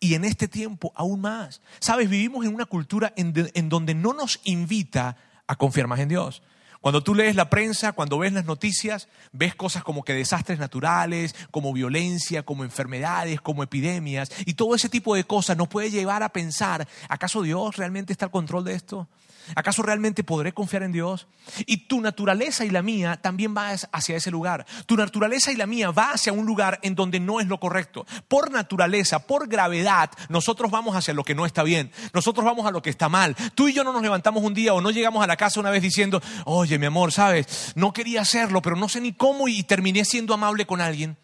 [0.00, 1.62] Y en este tiempo aún más.
[1.78, 6.42] Sabes, vivimos en una cultura en donde no nos invita a confiar más en Dios.
[6.86, 11.34] Cuando tú lees la prensa, cuando ves las noticias, ves cosas como que desastres naturales,
[11.50, 16.22] como violencia, como enfermedades, como epidemias, y todo ese tipo de cosas nos puede llevar
[16.22, 19.08] a pensar, ¿acaso Dios realmente está al control de esto?
[19.54, 21.26] ¿Acaso realmente podré confiar en Dios?
[21.66, 24.66] Y tu naturaleza y la mía también va hacia ese lugar.
[24.86, 28.06] Tu naturaleza y la mía va hacia un lugar en donde no es lo correcto.
[28.28, 31.92] Por naturaleza, por gravedad, nosotros vamos hacia lo que no está bien.
[32.12, 33.36] Nosotros vamos a lo que está mal.
[33.54, 35.70] Tú y yo no nos levantamos un día o no llegamos a la casa una
[35.70, 39.62] vez diciendo, oye mi amor, sabes, no quería hacerlo, pero no sé ni cómo y
[39.62, 41.16] terminé siendo amable con alguien.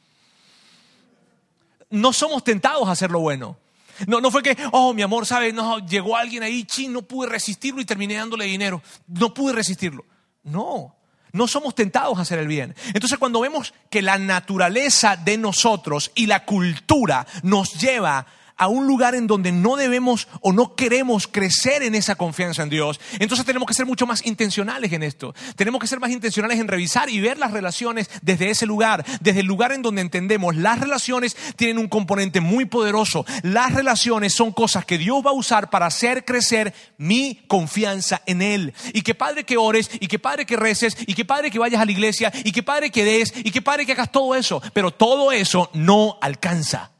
[1.90, 3.58] No somos tentados a hacer lo bueno.
[4.06, 5.54] No, no fue que, oh, mi amor, ¿sabes?
[5.54, 8.82] No, llegó alguien ahí, chin, no pude resistirlo y terminé dándole dinero.
[9.06, 10.04] No pude resistirlo.
[10.42, 10.96] No,
[11.32, 12.74] no somos tentados a hacer el bien.
[12.92, 18.26] Entonces cuando vemos que la naturaleza de nosotros y la cultura nos lleva a
[18.68, 23.00] un lugar en donde no debemos o no queremos crecer en esa confianza en Dios,
[23.18, 25.34] entonces tenemos que ser mucho más intencionales en esto.
[25.56, 29.40] Tenemos que ser más intencionales en revisar y ver las relaciones desde ese lugar, desde
[29.40, 33.24] el lugar en donde entendemos las relaciones tienen un componente muy poderoso.
[33.42, 38.42] Las relaciones son cosas que Dios va a usar para hacer crecer mi confianza en
[38.42, 38.74] Él.
[38.92, 41.80] Y que Padre que ores, y que Padre que reces, y que Padre que vayas
[41.80, 44.62] a la iglesia, y que Padre que des, y que Padre que hagas todo eso.
[44.72, 46.91] Pero todo eso no alcanza.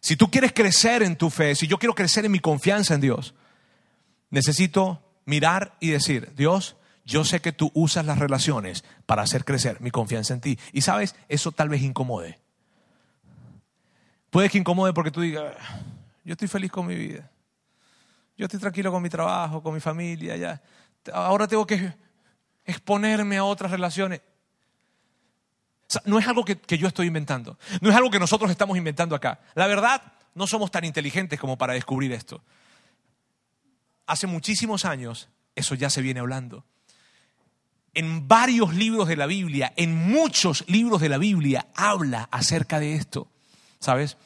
[0.00, 3.00] Si tú quieres crecer en tu fe, si yo quiero crecer en mi confianza en
[3.00, 3.34] Dios,
[4.30, 9.80] necesito mirar y decir, Dios, yo sé que tú usas las relaciones para hacer crecer
[9.80, 10.58] mi confianza en ti.
[10.72, 12.38] Y sabes, eso tal vez incomode.
[14.30, 15.54] Puede que incomode porque tú digas,
[16.24, 17.30] yo estoy feliz con mi vida.
[18.36, 20.62] Yo estoy tranquilo con mi trabajo, con mi familia, ya.
[21.12, 21.94] Ahora tengo que
[22.64, 24.20] exponerme a otras relaciones
[26.04, 27.58] no es algo que, que, yo estoy inventando.
[27.80, 29.40] No es algo que nosotros estamos inventando acá.
[29.54, 30.02] La verdad,
[30.34, 32.42] no somos tan inteligentes como para descubrir esto.
[34.06, 36.64] Hace muchísimos años eso ya se viene hablando.
[37.94, 42.94] en varios libros de la Biblia, en muchos libros de la Biblia, habla acerca de
[42.94, 43.28] esto.
[43.80, 44.16] ¿Sabes?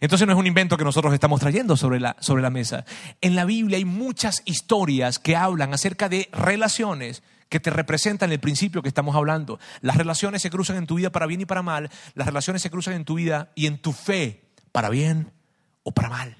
[0.00, 2.86] Entonces no es un invento que nosotros estamos trayendo sobre la, sobre la mesa.
[3.20, 8.40] En la Biblia hay muchas historias que hablan acerca de relaciones que te representan el
[8.40, 9.58] principio que estamos hablando.
[9.82, 11.90] Las relaciones se cruzan en tu vida para bien y para mal.
[12.14, 15.32] Las relaciones se cruzan en tu vida y en tu fe para bien
[15.82, 16.36] o para mal.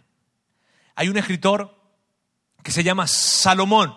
[0.95, 1.77] Hay un escritor
[2.63, 3.95] que se llama Salomón.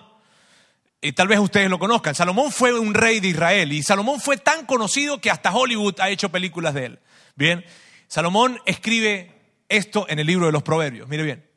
[1.02, 2.16] Y tal vez ustedes lo conozcan.
[2.16, 6.10] Salomón fue un rey de Israel y Salomón fue tan conocido que hasta Hollywood ha
[6.10, 7.00] hecho películas de él.
[7.36, 7.64] Bien,
[8.08, 11.08] Salomón escribe esto en el libro de los Proverbios.
[11.08, 11.50] Mire bien.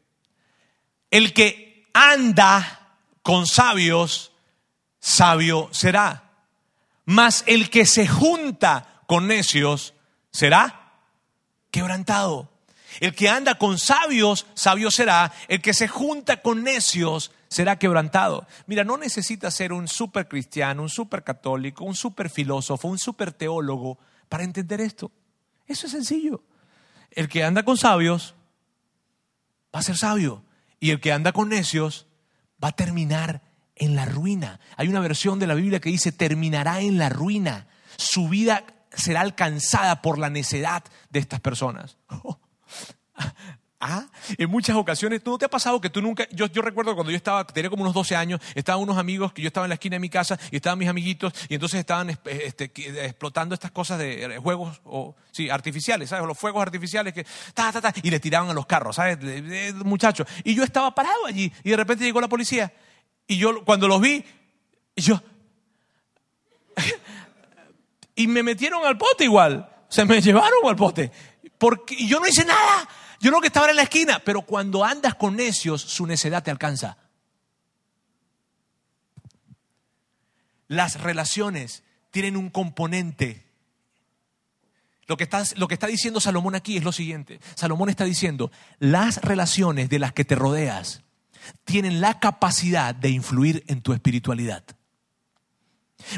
[1.11, 4.33] El que anda con sabios,
[5.07, 6.25] sabio será.
[7.05, 9.95] Mas el que se junta con necios
[10.33, 10.95] será
[11.71, 12.51] quebrantado.
[12.99, 15.33] El que anda con sabios, sabio será.
[15.47, 18.49] El que se junta con necios será quebrantado.
[18.67, 23.33] Mira, no necesitas ser un super cristiano, un super católico, un super filósofo, un super
[23.33, 25.13] teólogo para entender esto.
[25.69, 26.43] Eso es sencillo.
[27.13, 28.35] El que anda con sabios
[29.73, 30.43] va a ser sabio.
[30.81, 32.07] Y el que anda con necios
[32.63, 33.46] va a terminar
[33.77, 34.61] en la ruina.
[34.77, 37.67] Hay una versión de la Biblia que dice terminará en la ruina.
[37.97, 41.97] Su vida será alcanzada por la necedad de estas personas.
[43.79, 44.07] Ah,
[44.39, 47.17] en muchas ocasiones, ¿tú no te ha pasado que tú nunca, yo, recuerdo cuando yo
[47.17, 49.97] estaba, tenía como unos 12 años, estaban unos amigos que yo estaba en la esquina
[49.97, 52.73] de mi casa y estaban mis amiguitos y entonces estaban este,
[53.05, 56.27] explotando estas cosas de juegos o, sí, artificiales, ¿sabes?
[56.27, 59.19] Los fuegos artificiales que, ta, ta, ta, y le tiraban a los carros, ¿sabes?
[59.85, 60.27] Muchachos.
[60.43, 62.73] Y yo estaba parado allí y de repente llegó la policía
[63.27, 64.25] y yo cuando los vi,
[64.97, 65.21] yo,
[68.15, 71.11] y me metieron al pote igual, se me llevaron al pote,
[71.59, 72.89] porque yo no hice nada.
[73.21, 76.51] Yo no que estaba en la esquina, pero cuando andas con necios, su necedad te
[76.51, 76.99] alcanza.
[80.69, 83.47] Las relaciones tienen un componente.
[85.07, 87.41] Lo que, está, lo que está diciendo Salomón aquí es lo siguiente.
[87.55, 91.03] Salomón está diciendo, las relaciones de las que te rodeas
[91.65, 94.65] tienen la capacidad de influir en tu espiritualidad.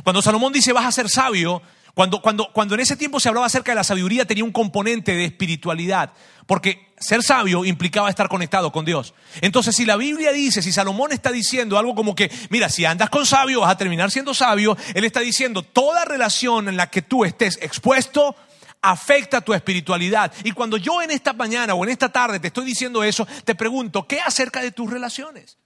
[0.04, 1.62] Cuando Salomón dice vas a ser sabio,
[1.94, 5.14] cuando, cuando, cuando en ese tiempo se hablaba acerca de la sabiduría tenía un componente
[5.16, 6.12] de espiritualidad,
[6.46, 9.14] porque ser sabio implicaba estar conectado con Dios.
[9.40, 13.10] Entonces, si la Biblia dice, si Salomón está diciendo algo como que, mira, si andas
[13.10, 17.02] con sabio vas a terminar siendo sabio, él está diciendo, toda relación en la que
[17.02, 18.36] tú estés expuesto
[18.82, 20.32] afecta tu espiritualidad.
[20.44, 23.54] Y cuando yo en esta mañana o en esta tarde te estoy diciendo eso, te
[23.54, 25.58] pregunto, ¿qué acerca de tus relaciones?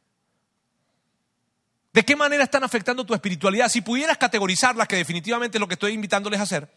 [1.93, 3.69] ¿De qué manera están afectando tu espiritualidad?
[3.69, 6.71] Si pudieras categorizarlas, que definitivamente es lo que estoy invitándoles a hacer,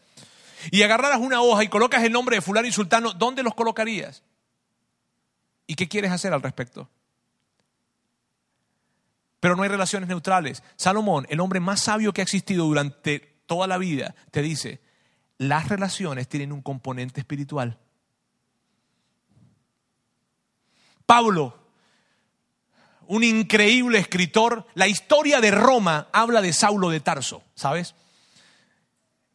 [0.70, 4.22] y agarraras una hoja y colocas el nombre de fulano y sultano, ¿dónde los colocarías?
[5.66, 6.88] ¿Y qué quieres hacer al respecto?
[9.40, 10.62] Pero no hay relaciones neutrales.
[10.76, 14.80] Salomón, el hombre más sabio que ha existido durante toda la vida, te dice,
[15.38, 17.78] las relaciones tienen un componente espiritual.
[21.04, 21.56] Pablo,
[23.06, 24.66] un increíble escritor.
[24.74, 27.94] La historia de Roma habla de Saulo de Tarso, ¿sabes?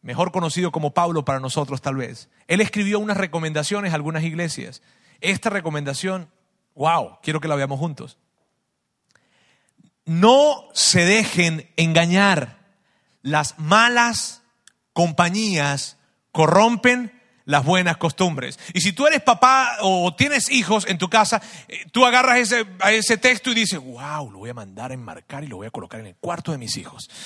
[0.02, 2.28] Mejor conocido como Pablo para nosotros tal vez.
[2.48, 4.82] Él escribió unas recomendaciones a algunas iglesias.
[5.20, 6.28] Esta recomendación,
[6.74, 8.18] wow, quiero que la veamos juntos.
[10.04, 12.60] No se dejen engañar.
[13.22, 14.41] Las malas
[14.92, 15.96] compañías
[16.30, 17.12] corrompen
[17.44, 18.58] las buenas costumbres.
[18.72, 23.16] Y si tú eres papá o tienes hijos en tu casa, eh, tú agarras ese,
[23.16, 26.00] texto y dices, wow, lo voy a mandar a enmarcar y lo voy a colocar
[26.00, 27.08] en el cuarto de mis hijos.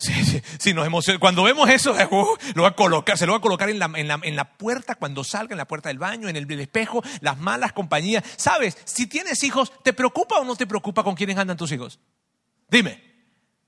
[0.00, 0.12] Sí,
[0.60, 1.18] sí, nos emociona.
[1.18, 4.56] Cuando vemos eso, uh, lo va a colocar, se lo va a colocar en la,
[4.56, 8.22] puerta cuando salga, en la puerta del baño, en el, el espejo, las malas compañías.
[8.36, 8.78] ¿Sabes?
[8.84, 11.98] Si tienes hijos, ¿te preocupa o no te preocupa con quiénes andan tus hijos?
[12.70, 13.07] Dime.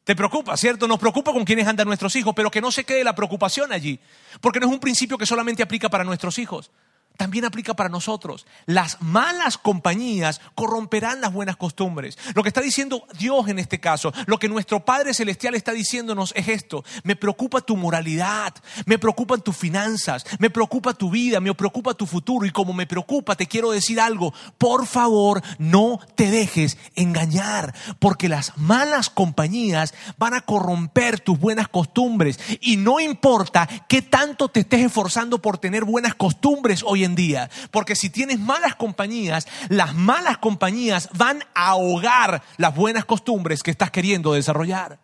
[0.05, 0.89] Te preocupa, ¿cierto?
[0.89, 4.01] Nos preocupa con quiénes andan nuestros hijos, pero que no se quede la preocupación allí,
[4.41, 6.71] porque no es un principio que solamente aplica para nuestros hijos
[7.17, 8.47] también aplica para nosotros.
[8.67, 12.17] Las malas compañías corromperán las buenas costumbres.
[12.35, 16.33] Lo que está diciendo Dios en este caso, lo que nuestro Padre Celestial está diciéndonos
[16.35, 16.83] es esto.
[17.05, 18.55] Me preocupa tu moralidad,
[18.87, 22.47] me preocupan tus finanzas, me preocupa tu vida, me preocupa tu futuro.
[22.47, 24.33] Y como me preocupa, te quiero decir algo.
[24.57, 31.69] Por favor, no te dejes engañar, porque las malas compañías van a corromper tus buenas
[31.69, 32.41] costumbres.
[32.61, 37.51] Y no importa qué tanto te estés esforzando por tener buenas costumbres hoy en día.
[37.71, 43.71] Porque si tienes malas compañías, las malas compañías van a ahogar las buenas costumbres que
[43.71, 45.01] estás queriendo desarrollar.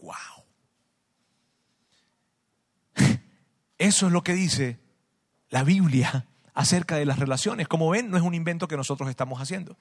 [0.00, 0.14] ¡Wow!
[3.78, 4.78] Eso es lo que dice
[5.50, 7.68] la Biblia acerca de las relaciones.
[7.68, 9.76] Como ven, no es un invento que nosotros estamos haciendo.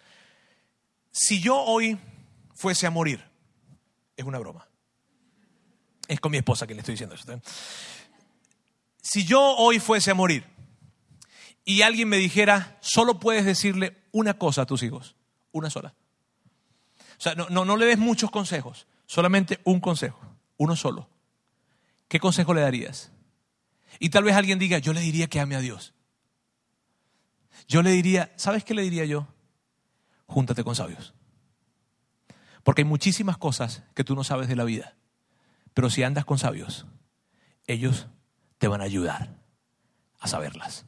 [1.11, 1.97] Si yo hoy
[2.55, 3.23] fuese a morir,
[4.17, 4.67] es una broma.
[6.07, 7.39] Es con mi esposa que le estoy diciendo eso.
[9.01, 10.45] Si yo hoy fuese a morir
[11.65, 15.15] y alguien me dijera, solo puedes decirle una cosa a tus hijos,
[15.51, 15.93] una sola.
[17.17, 20.19] O sea, no, no, no le des muchos consejos, solamente un consejo,
[20.57, 21.09] uno solo.
[22.07, 23.11] ¿Qué consejo le darías?
[23.99, 25.93] Y tal vez alguien diga, yo le diría que ame a Dios.
[27.67, 29.27] Yo le diría, ¿sabes qué le diría yo?
[30.25, 31.13] Júntate con sabios.
[32.63, 34.95] Porque hay muchísimas cosas que tú no sabes de la vida.
[35.73, 36.85] Pero si andas con sabios,
[37.67, 38.07] ellos
[38.57, 39.37] te van a ayudar
[40.19, 40.85] a saberlas.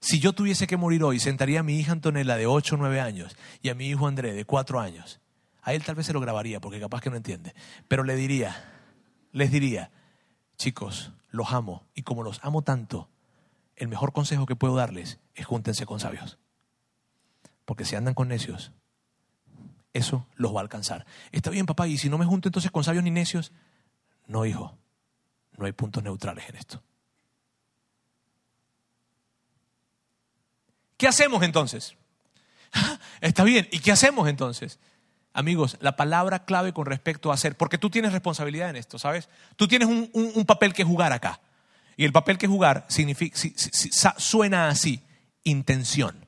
[0.00, 3.00] Si yo tuviese que morir hoy, sentaría a mi hija Antonella de 8 o 9
[3.00, 5.20] años y a mi hijo André de 4 años.
[5.62, 7.54] A él tal vez se lo grabaría porque capaz que no entiende.
[7.88, 8.72] Pero le diría,
[9.32, 9.90] les diría,
[10.56, 13.08] chicos, los amo y como los amo tanto,
[13.76, 16.38] el mejor consejo que puedo darles es júntense con sabios.
[17.64, 18.72] Porque si andan con necios,
[19.92, 21.06] eso los va a alcanzar.
[21.32, 23.52] Está bien, papá, y si no me junto entonces con sabios ni necios,
[24.26, 24.78] no, hijo,
[25.56, 26.82] no hay puntos neutrales en esto.
[30.98, 31.94] ¿Qué hacemos entonces?
[33.22, 34.78] Está bien, ¿y qué hacemos entonces?
[35.32, 39.28] Amigos, la palabra clave con respecto a hacer, porque tú tienes responsabilidad en esto, ¿sabes?
[39.56, 41.40] Tú tienes un, papel que jugar acá.
[41.96, 43.38] Y el papel que jugar significa,
[44.18, 45.00] suena así,
[45.44, 46.26] intención.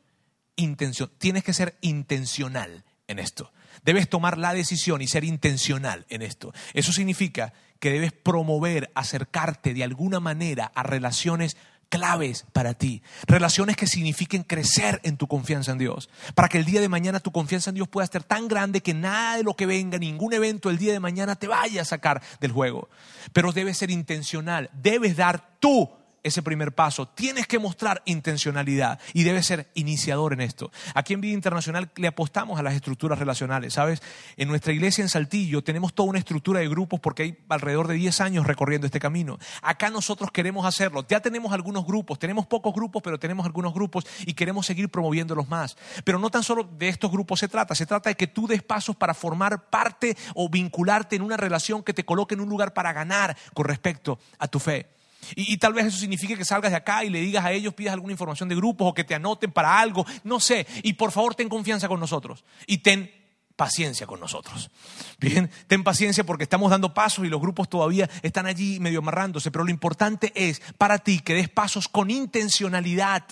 [0.54, 1.10] Intención.
[1.18, 3.52] Tienes que ser intencional en esto.
[3.84, 6.52] Debes tomar la decisión y ser intencional en esto.
[6.74, 11.56] Eso significa que debes promover, acercarte de alguna manera a relaciones
[11.90, 16.64] claves para ti, relaciones que signifiquen crecer en tu confianza en Dios, para que el
[16.64, 19.54] día de mañana tu confianza en Dios pueda ser tan grande que nada de lo
[19.54, 22.88] que venga, ningún evento el día de mañana te vaya a sacar del juego.
[23.34, 25.90] Pero debes ser intencional, debes dar tú
[26.22, 27.08] ese primer paso.
[27.08, 30.70] Tienes que mostrar intencionalidad y debes ser iniciador en esto.
[30.94, 34.02] Aquí en Vida Internacional le apostamos a las estructuras relacionales, ¿sabes?
[34.36, 37.94] En nuestra iglesia en Saltillo tenemos toda una estructura de grupos porque hay alrededor de
[37.94, 39.38] 10 años recorriendo este camino.
[39.62, 41.04] Acá nosotros queremos hacerlo.
[41.08, 45.48] Ya tenemos algunos grupos, tenemos pocos grupos, pero tenemos algunos grupos y queremos seguir promoviéndolos
[45.48, 45.76] más.
[46.04, 48.62] Pero no tan solo de estos grupos se trata, se trata de que tú des
[48.62, 52.74] pasos para formar parte o vincularte en una relación que te coloque en un lugar
[52.74, 54.99] para ganar con respecto a tu fe.
[55.34, 57.94] Y, tal vez eso signifique que salgas de acá y le digas a ellos, pidas
[57.94, 60.66] alguna información de grupos o que te anoten para algo, no sé.
[60.82, 63.10] Y por favor, ten confianza con nosotros y ten
[63.56, 64.70] paciencia con nosotros.
[65.18, 69.50] Bien, ten paciencia porque estamos dando pasos y los grupos todavía están allí medio amarrándose,
[69.50, 73.24] pero lo importante es para ti que des pasos con intencionalidad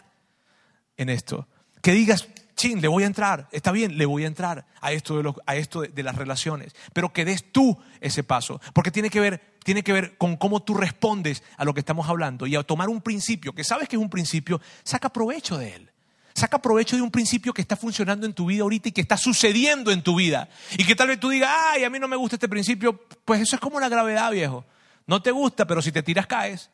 [0.98, 1.48] en esto.
[1.80, 2.28] Que digas,
[2.58, 5.56] chin, le voy a entrar, está bien, le voy a entrar a esto, de, a
[5.56, 9.82] esto de, las relaciones, pero que des tú ese paso, porque tiene que, ver, tiene
[9.82, 13.00] que ver con cómo tú respondes a lo que estamos hablando y a tomar un
[13.00, 15.90] principio, que sabes que es un principio, saca provecho de él.
[16.34, 19.16] Saca provecho de un principio que está funcionando en tu vida ahorita y que está
[19.16, 20.48] sucediendo en tu vida.
[20.76, 22.92] Y que tal vez tú digas, ay, a mí no me gusta este principio.
[23.24, 24.64] Pues eso es como la gravedad, viejo.
[25.08, 26.70] No te gusta, pero si te tiras caes.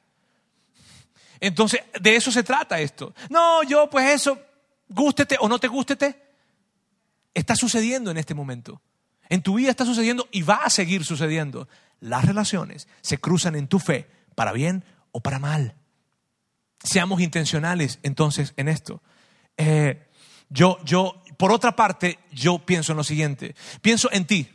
[1.41, 3.15] Entonces, de eso se trata esto.
[3.31, 4.39] No, yo pues eso,
[4.89, 6.21] gústete o no te gústete,
[7.33, 8.81] está sucediendo en este momento.
[9.29, 11.69] En tu vida está sucediendo y va a seguir sucediendo.
[12.01, 15.75] Las relaciones se cruzan en tu fe, para bien o para mal.
[16.83, 19.03] Seamos intencionales entonces en esto.
[19.57, 20.07] Eh,
[20.51, 23.55] yo, yo, por otra parte, yo pienso en lo siguiente.
[23.81, 24.51] Pienso en ti.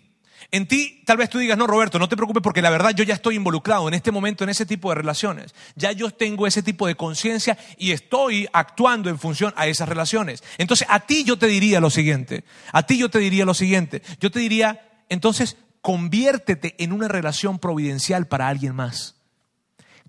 [0.51, 3.03] En ti tal vez tú digas, no, Roberto, no te preocupes porque la verdad yo
[3.03, 5.53] ya estoy involucrado en este momento en ese tipo de relaciones.
[5.75, 10.43] Ya yo tengo ese tipo de conciencia y estoy actuando en función a esas relaciones.
[10.57, 12.45] Entonces, a ti yo te diría lo siguiente.
[12.71, 14.01] A ti yo te diría lo siguiente.
[14.19, 19.15] Yo te diría, entonces, conviértete en una relación providencial para alguien más.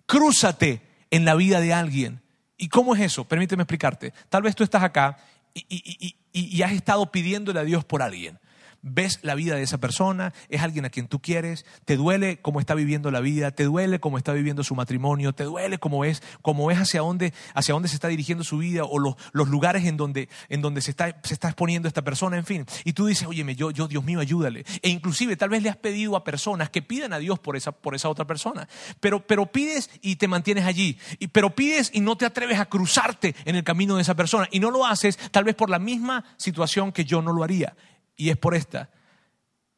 [0.06, 0.80] Crúzate
[1.10, 2.22] en la vida de alguien.
[2.56, 3.24] ¿Y cómo es eso?
[3.24, 4.14] Permíteme explicarte.
[4.30, 5.18] Tal vez tú estás acá
[5.52, 8.38] y, y has estado pidiéndole a Dios por alguien
[8.82, 12.60] ves la vida de esa persona, es alguien a quien tú quieres, te duele cómo
[12.60, 16.22] está viviendo la vida, te duele cómo está viviendo su matrimonio, te duele cómo es,
[16.42, 19.84] cómo es hacia dónde, hacia dónde se está dirigiendo su vida o los, los lugares
[19.84, 22.66] en donde, en donde se, está, se está exponiendo esta persona, en fin.
[22.84, 24.64] Y tú dices, óyeme, yo, yo, Dios mío, ayúdale.
[24.82, 27.72] E inclusive tal vez le has pedido a personas que pidan a Dios por esa,
[27.72, 28.68] por esa otra persona,
[29.00, 32.66] pero, pero pides y te mantienes allí, y, pero pides y no te atreves a
[32.66, 35.78] cruzarte en el camino de esa persona, y no lo haces tal vez por la
[35.78, 37.74] misma situación que yo no lo haría
[38.20, 38.90] y es por esta,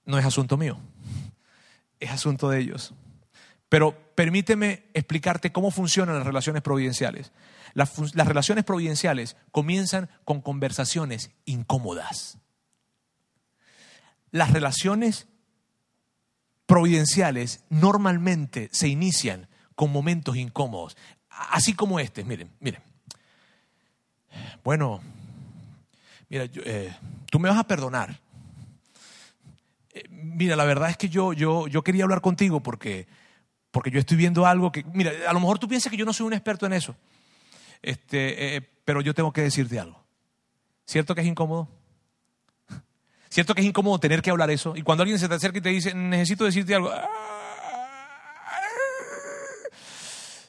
[0.04, 0.76] no es asunto mío,
[2.00, 2.92] es asunto de ellos.
[3.68, 7.30] Pero permíteme explicarte cómo funcionan las relaciones providenciales.
[7.72, 12.38] Las, las, relaciones providenciales comienzan con conversaciones incómodas.
[14.32, 15.28] Las relaciones
[16.66, 20.96] providenciales normalmente se inician con momentos incómodos,
[21.28, 22.24] así como este.
[22.24, 22.82] Miren, miren.
[24.64, 25.00] Bueno,
[26.28, 26.92] mira, eh,
[27.30, 28.20] tú me vas a perdonar
[30.10, 33.06] mira, la verdad es que yo, yo, yo quería hablar contigo porque,
[33.70, 36.12] porque yo estoy viendo algo que, mira, a lo mejor tú piensas que yo no
[36.12, 36.96] soy un experto en eso,
[37.82, 40.02] este, eh, pero yo tengo que decirte algo.
[40.84, 41.68] ¿Cierto que es incómodo?
[43.28, 44.74] ¿Cierto que es incómodo tener que hablar eso?
[44.76, 46.90] Y cuando alguien se te acerca y te dice, necesito decirte algo,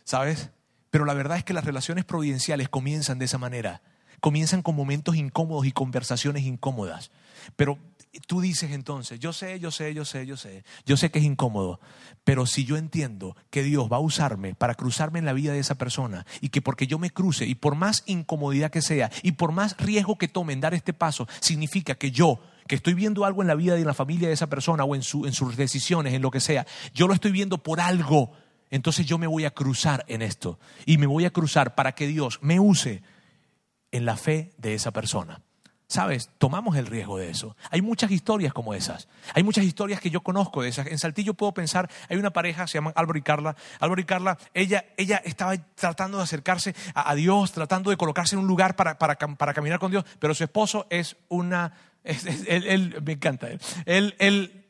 [0.04, 0.50] ¿sabes?
[0.90, 3.82] Pero la verdad es que las relaciones providenciales comienzan de esa manera.
[4.20, 7.12] Comienzan con momentos incómodos y conversaciones incómodas.
[7.56, 7.80] Pero
[8.28, 11.26] tú dices entonces, yo sé, yo sé, yo sé, yo sé, yo sé que es
[11.26, 11.80] incómodo,
[12.24, 15.60] pero si yo entiendo que Dios va a usarme para cruzarme en la vida de
[15.60, 19.34] esa persona y que porque yo me cruce y por más incomodidad que sea y
[19.34, 23.26] por más riesgo que tome en dar este paso, significa que yo que estoy viendo
[23.26, 25.34] algo en la vida y en la familia de esa persona o en, su, en
[25.34, 28.32] sus decisiones, en lo que sea, yo lo estoy viendo por algo,
[28.70, 32.08] entonces yo me voy a cruzar en esto y me voy a cruzar para que
[32.08, 33.04] Dios me use
[33.92, 35.42] en la fe de esa persona.
[35.94, 36.32] ¿Sabes?
[36.40, 37.56] Tomamos el riesgo de eso.
[37.70, 39.08] Hay muchas historias como esas.
[39.36, 40.88] Hay muchas historias que yo conozco de esas.
[40.88, 43.56] En Saltillo puedo pensar, hay una pareja, se llaman Álvaro y Carla.
[43.80, 48.42] Álvaro y Carla, ella, ella estaba tratando de acercarse a, Dios, tratando de colocarse en
[48.42, 51.74] un lugar para, para, para, caminar con Dios, pero su esposo es una...
[52.04, 53.50] él, me encanta.
[53.86, 54.66] Él, él,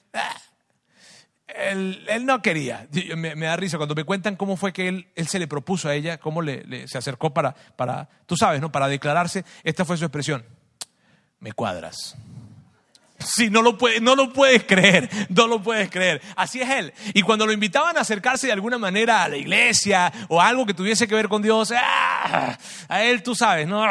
[1.47, 2.85] él, no quería.
[3.15, 5.95] Me, da risa cuando me cuentan cómo fue que él, él se le propuso a
[5.95, 8.73] ella, cómo le, se acercó para, para, tú sabes, ¿no?
[8.73, 9.45] Para declararse.
[9.63, 10.43] Esta fue su expresión
[11.43, 12.15] me cuadras.
[13.19, 16.21] Sí, no lo, no lo puedes creer, no lo puedes creer.
[16.35, 16.93] Así es él.
[17.13, 20.73] Y cuando lo invitaban a acercarse de alguna manera a la iglesia o algo que
[20.73, 22.57] tuviese que ver con Dios, ¡ah!
[22.87, 23.83] a él tú sabes, ¿no?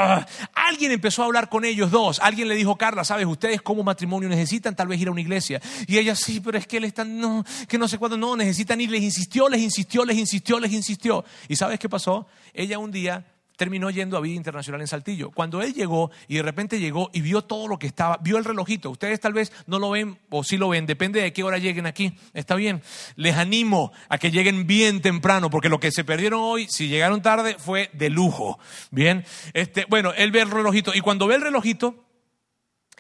[0.54, 2.20] Alguien empezó a hablar con ellos dos.
[2.20, 3.26] Alguien le dijo, Carla, ¿sabes?
[3.26, 5.60] Ustedes como matrimonio necesitan tal vez ir a una iglesia.
[5.86, 8.80] Y ella, sí, pero es que él está, no, que no sé cuándo, no, necesitan
[8.80, 8.90] ir.
[8.90, 11.24] Les insistió, les insistió, les insistió, les insistió.
[11.48, 12.26] ¿Y sabes qué pasó?
[12.54, 13.24] Ella un día
[13.56, 15.30] terminó yendo a Vida Internacional en Saltillo.
[15.30, 18.44] Cuando él llegó y de repente llegó y vio todo lo que estaba, vio el
[18.44, 18.90] relojito.
[18.90, 21.86] Ustedes tal vez no lo ven o sí lo ven, depende de qué hora lleguen
[21.86, 22.16] aquí.
[22.34, 22.82] Está bien.
[23.16, 27.22] Les animo a que lleguen bien temprano, porque lo que se perdieron hoy, si llegaron
[27.22, 28.58] tarde, fue de lujo.
[28.90, 29.24] Bien.
[29.52, 32.04] Este, bueno, él ve el relojito y cuando ve el relojito,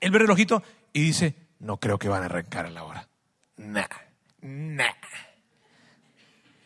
[0.00, 3.08] él ve el relojito y dice, no creo que van a arrancar a la hora.
[3.56, 3.86] Nah,
[4.40, 4.92] nah.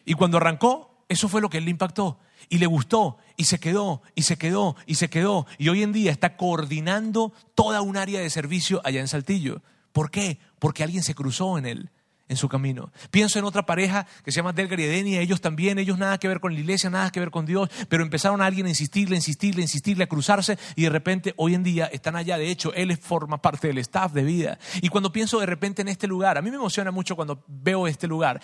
[0.05, 3.59] Y cuando arrancó, eso fue lo que él le impactó y le gustó y se
[3.59, 7.97] quedó y se quedó y se quedó y hoy en día está coordinando toda un
[7.97, 9.63] área de servicio allá en Saltillo.
[9.93, 10.39] ¿Por qué?
[10.59, 11.91] Porque alguien se cruzó en él
[12.29, 12.91] en su camino.
[13.11, 16.29] Pienso en otra pareja que se llama Delgar y Edenia, ellos también, ellos nada que
[16.29, 19.17] ver con la iglesia, nada que ver con Dios, pero empezaron a alguien a insistirle,
[19.17, 22.39] insistirle, insistirle, a cruzarse y de repente hoy en día están allá.
[22.39, 24.59] De hecho, él forma parte del staff de vida.
[24.81, 27.87] Y cuando pienso de repente en este lugar, a mí me emociona mucho cuando veo
[27.87, 28.41] este lugar.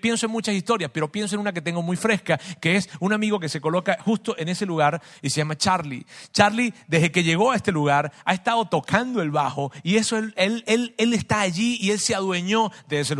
[0.00, 3.12] pienso en muchas historias, pero pienso en una que tengo muy fresca, que es un
[3.12, 6.06] amigo que se coloca justo en ese lugar y se llama Charlie.
[6.32, 10.34] Charlie, desde que llegó a este lugar, ha estado tocando el bajo y eso él,
[10.36, 10.64] él,
[10.96, 13.17] él, está allí y él se adueñó de ese lugar.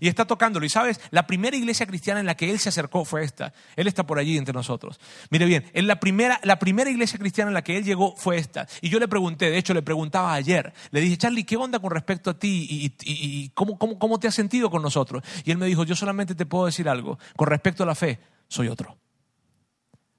[0.00, 0.66] Y está tocándolo.
[0.66, 3.52] Y sabes, la primera iglesia cristiana en la que él se acercó fue esta.
[3.76, 5.00] Él está por allí entre nosotros.
[5.30, 8.36] Mire bien, en la, primera, la primera iglesia cristiana en la que él llegó fue
[8.36, 8.66] esta.
[8.80, 11.90] Y yo le pregunté, de hecho le preguntaba ayer, le dije, Charlie, ¿qué onda con
[11.90, 12.94] respecto a ti?
[13.00, 15.22] ¿Y, cómo, cómo, cómo te has sentido con nosotros?
[15.44, 17.18] Y él me dijo, yo solamente te puedo decir algo.
[17.36, 18.96] Con respecto a la fe, soy otro.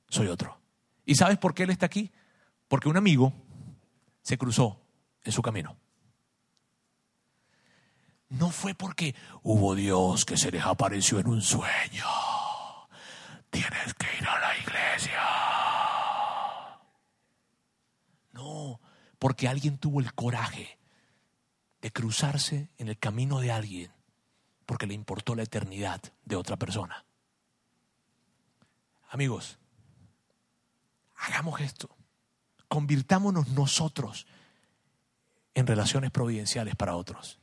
[0.09, 0.57] Soy otro.
[1.05, 2.11] ¿Y sabes por qué él está aquí?
[2.67, 3.33] Porque un amigo
[4.21, 4.79] se cruzó
[5.23, 5.75] en su camino
[8.29, 12.05] no fue porque hubo Dios que se les apareció en un sueño.
[13.49, 15.19] Tienes que ir a la iglesia.
[18.33, 18.79] No,
[19.17, 20.77] porque alguien tuvo el coraje
[21.81, 23.91] de cruzarse en el camino de alguien
[24.65, 27.03] porque le importó la eternidad de otra persona.
[29.09, 29.57] Amigos,
[31.15, 31.89] hagamos esto.
[32.67, 34.27] Convirtámonos nosotros
[35.55, 37.39] en relaciones providenciales para otros.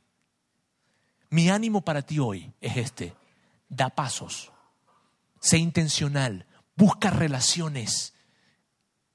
[1.29, 3.15] Mi ánimo para ti hoy es este.
[3.69, 4.51] Da pasos.
[5.39, 6.45] Sé intencional.
[6.75, 8.13] Busca relaciones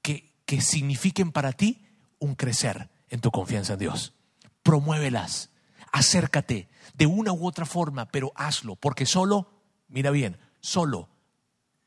[0.01, 1.87] que, que signifiquen para ti
[2.19, 4.13] un crecer en tu confianza en Dios.
[4.61, 5.49] Promuévelas.
[5.91, 9.51] Acércate de una u otra forma, pero hazlo, porque solo,
[9.87, 11.07] mira bien, solo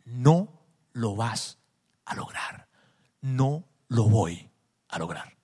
[0.05, 0.62] no
[0.93, 1.59] lo vas
[2.05, 2.68] a lograr.
[3.20, 4.51] No lo voy
[4.89, 5.37] a lograr.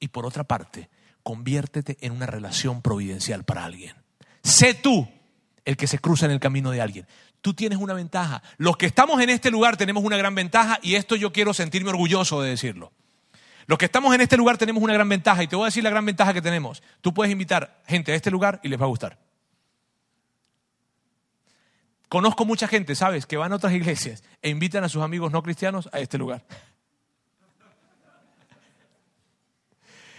[0.00, 0.90] Y por otra parte,
[1.24, 3.96] conviértete en una relación providencial para alguien.
[4.44, 5.08] Sé tú
[5.64, 7.06] el que se cruza en el camino de alguien.
[7.40, 8.42] Tú tienes una ventaja.
[8.58, 11.90] Los que estamos en este lugar tenemos una gran ventaja y esto yo quiero sentirme
[11.90, 12.92] orgulloso de decirlo.
[13.66, 15.82] Los que estamos en este lugar tenemos una gran ventaja y te voy a decir
[15.82, 16.82] la gran ventaja que tenemos.
[17.00, 19.18] Tú puedes invitar gente a este lugar y les va a gustar.
[22.08, 25.42] Conozco mucha gente, ¿sabes?, que van a otras iglesias e invitan a sus amigos no
[25.42, 26.44] cristianos a este lugar.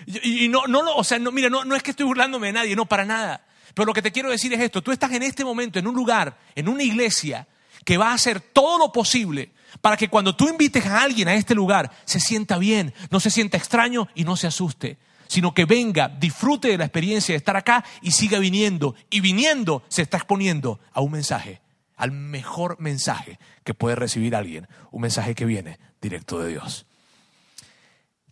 [0.06, 2.76] Y, no, no, o sea, no, mira, no, no es que estoy burlándome de nadie,
[2.76, 3.45] no, para nada.
[3.74, 5.95] Pero lo que te quiero decir es esto, tú estás en este momento en un
[5.95, 7.47] lugar, en una iglesia,
[7.84, 9.51] que va a hacer todo lo posible
[9.82, 13.30] para que cuando tú invites a alguien a este lugar se sienta bien, no se
[13.30, 14.97] sienta extraño y no se asuste,
[15.28, 18.95] sino que venga, disfrute de la experiencia de estar acá y siga viniendo.
[19.10, 21.62] Y viniendo se está exponiendo a un mensaje,
[21.95, 26.86] al mejor mensaje que puede recibir alguien, un mensaje que viene directo de Dios.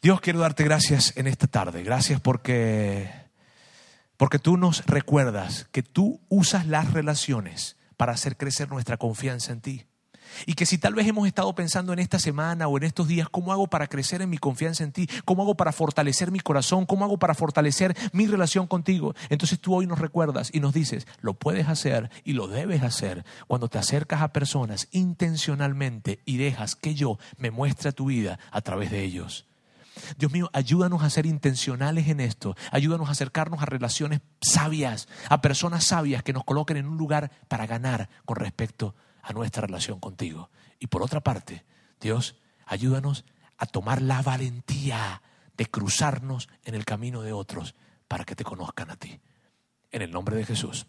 [0.04, 1.82] Dios, quiero darte gracias en esta tarde.
[1.82, 3.10] Gracias porque,
[4.18, 9.62] porque tú nos recuerdas que tú usas las relaciones para hacer crecer nuestra confianza en
[9.62, 9.86] ti.
[10.46, 13.30] Y que si tal vez hemos estado pensando en esta semana o en estos días,
[13.30, 15.08] ¿cómo hago para crecer en mi confianza en ti?
[15.24, 16.86] ¿Cómo hago para fortalecer mi corazón?
[16.86, 19.16] ¿Cómo hago para fortalecer mi relación contigo?
[19.30, 23.24] Entonces tú hoy nos recuerdas y nos dices, lo puedes hacer y lo debes hacer
[23.48, 28.60] cuando te acercas a personas intencionalmente y dejas que yo me muestre tu vida a
[28.60, 29.48] través de ellos.
[30.18, 32.56] Dios mío, ayúdanos a ser intencionales en esto.
[32.72, 37.32] Ayúdanos a acercarnos a relaciones sabias, a personas sabias que nos coloquen en un lugar
[37.48, 40.50] para ganar con respecto a nuestra relación contigo.
[40.80, 41.66] Y por otra parte,
[42.00, 42.36] Dios,
[42.66, 43.26] ayúdanos
[43.58, 45.22] a tomar la valentía
[45.56, 47.76] de cruzarnos en el camino de otros
[48.08, 49.20] para que te conozcan a ti.
[49.92, 50.88] En el nombre de Jesús.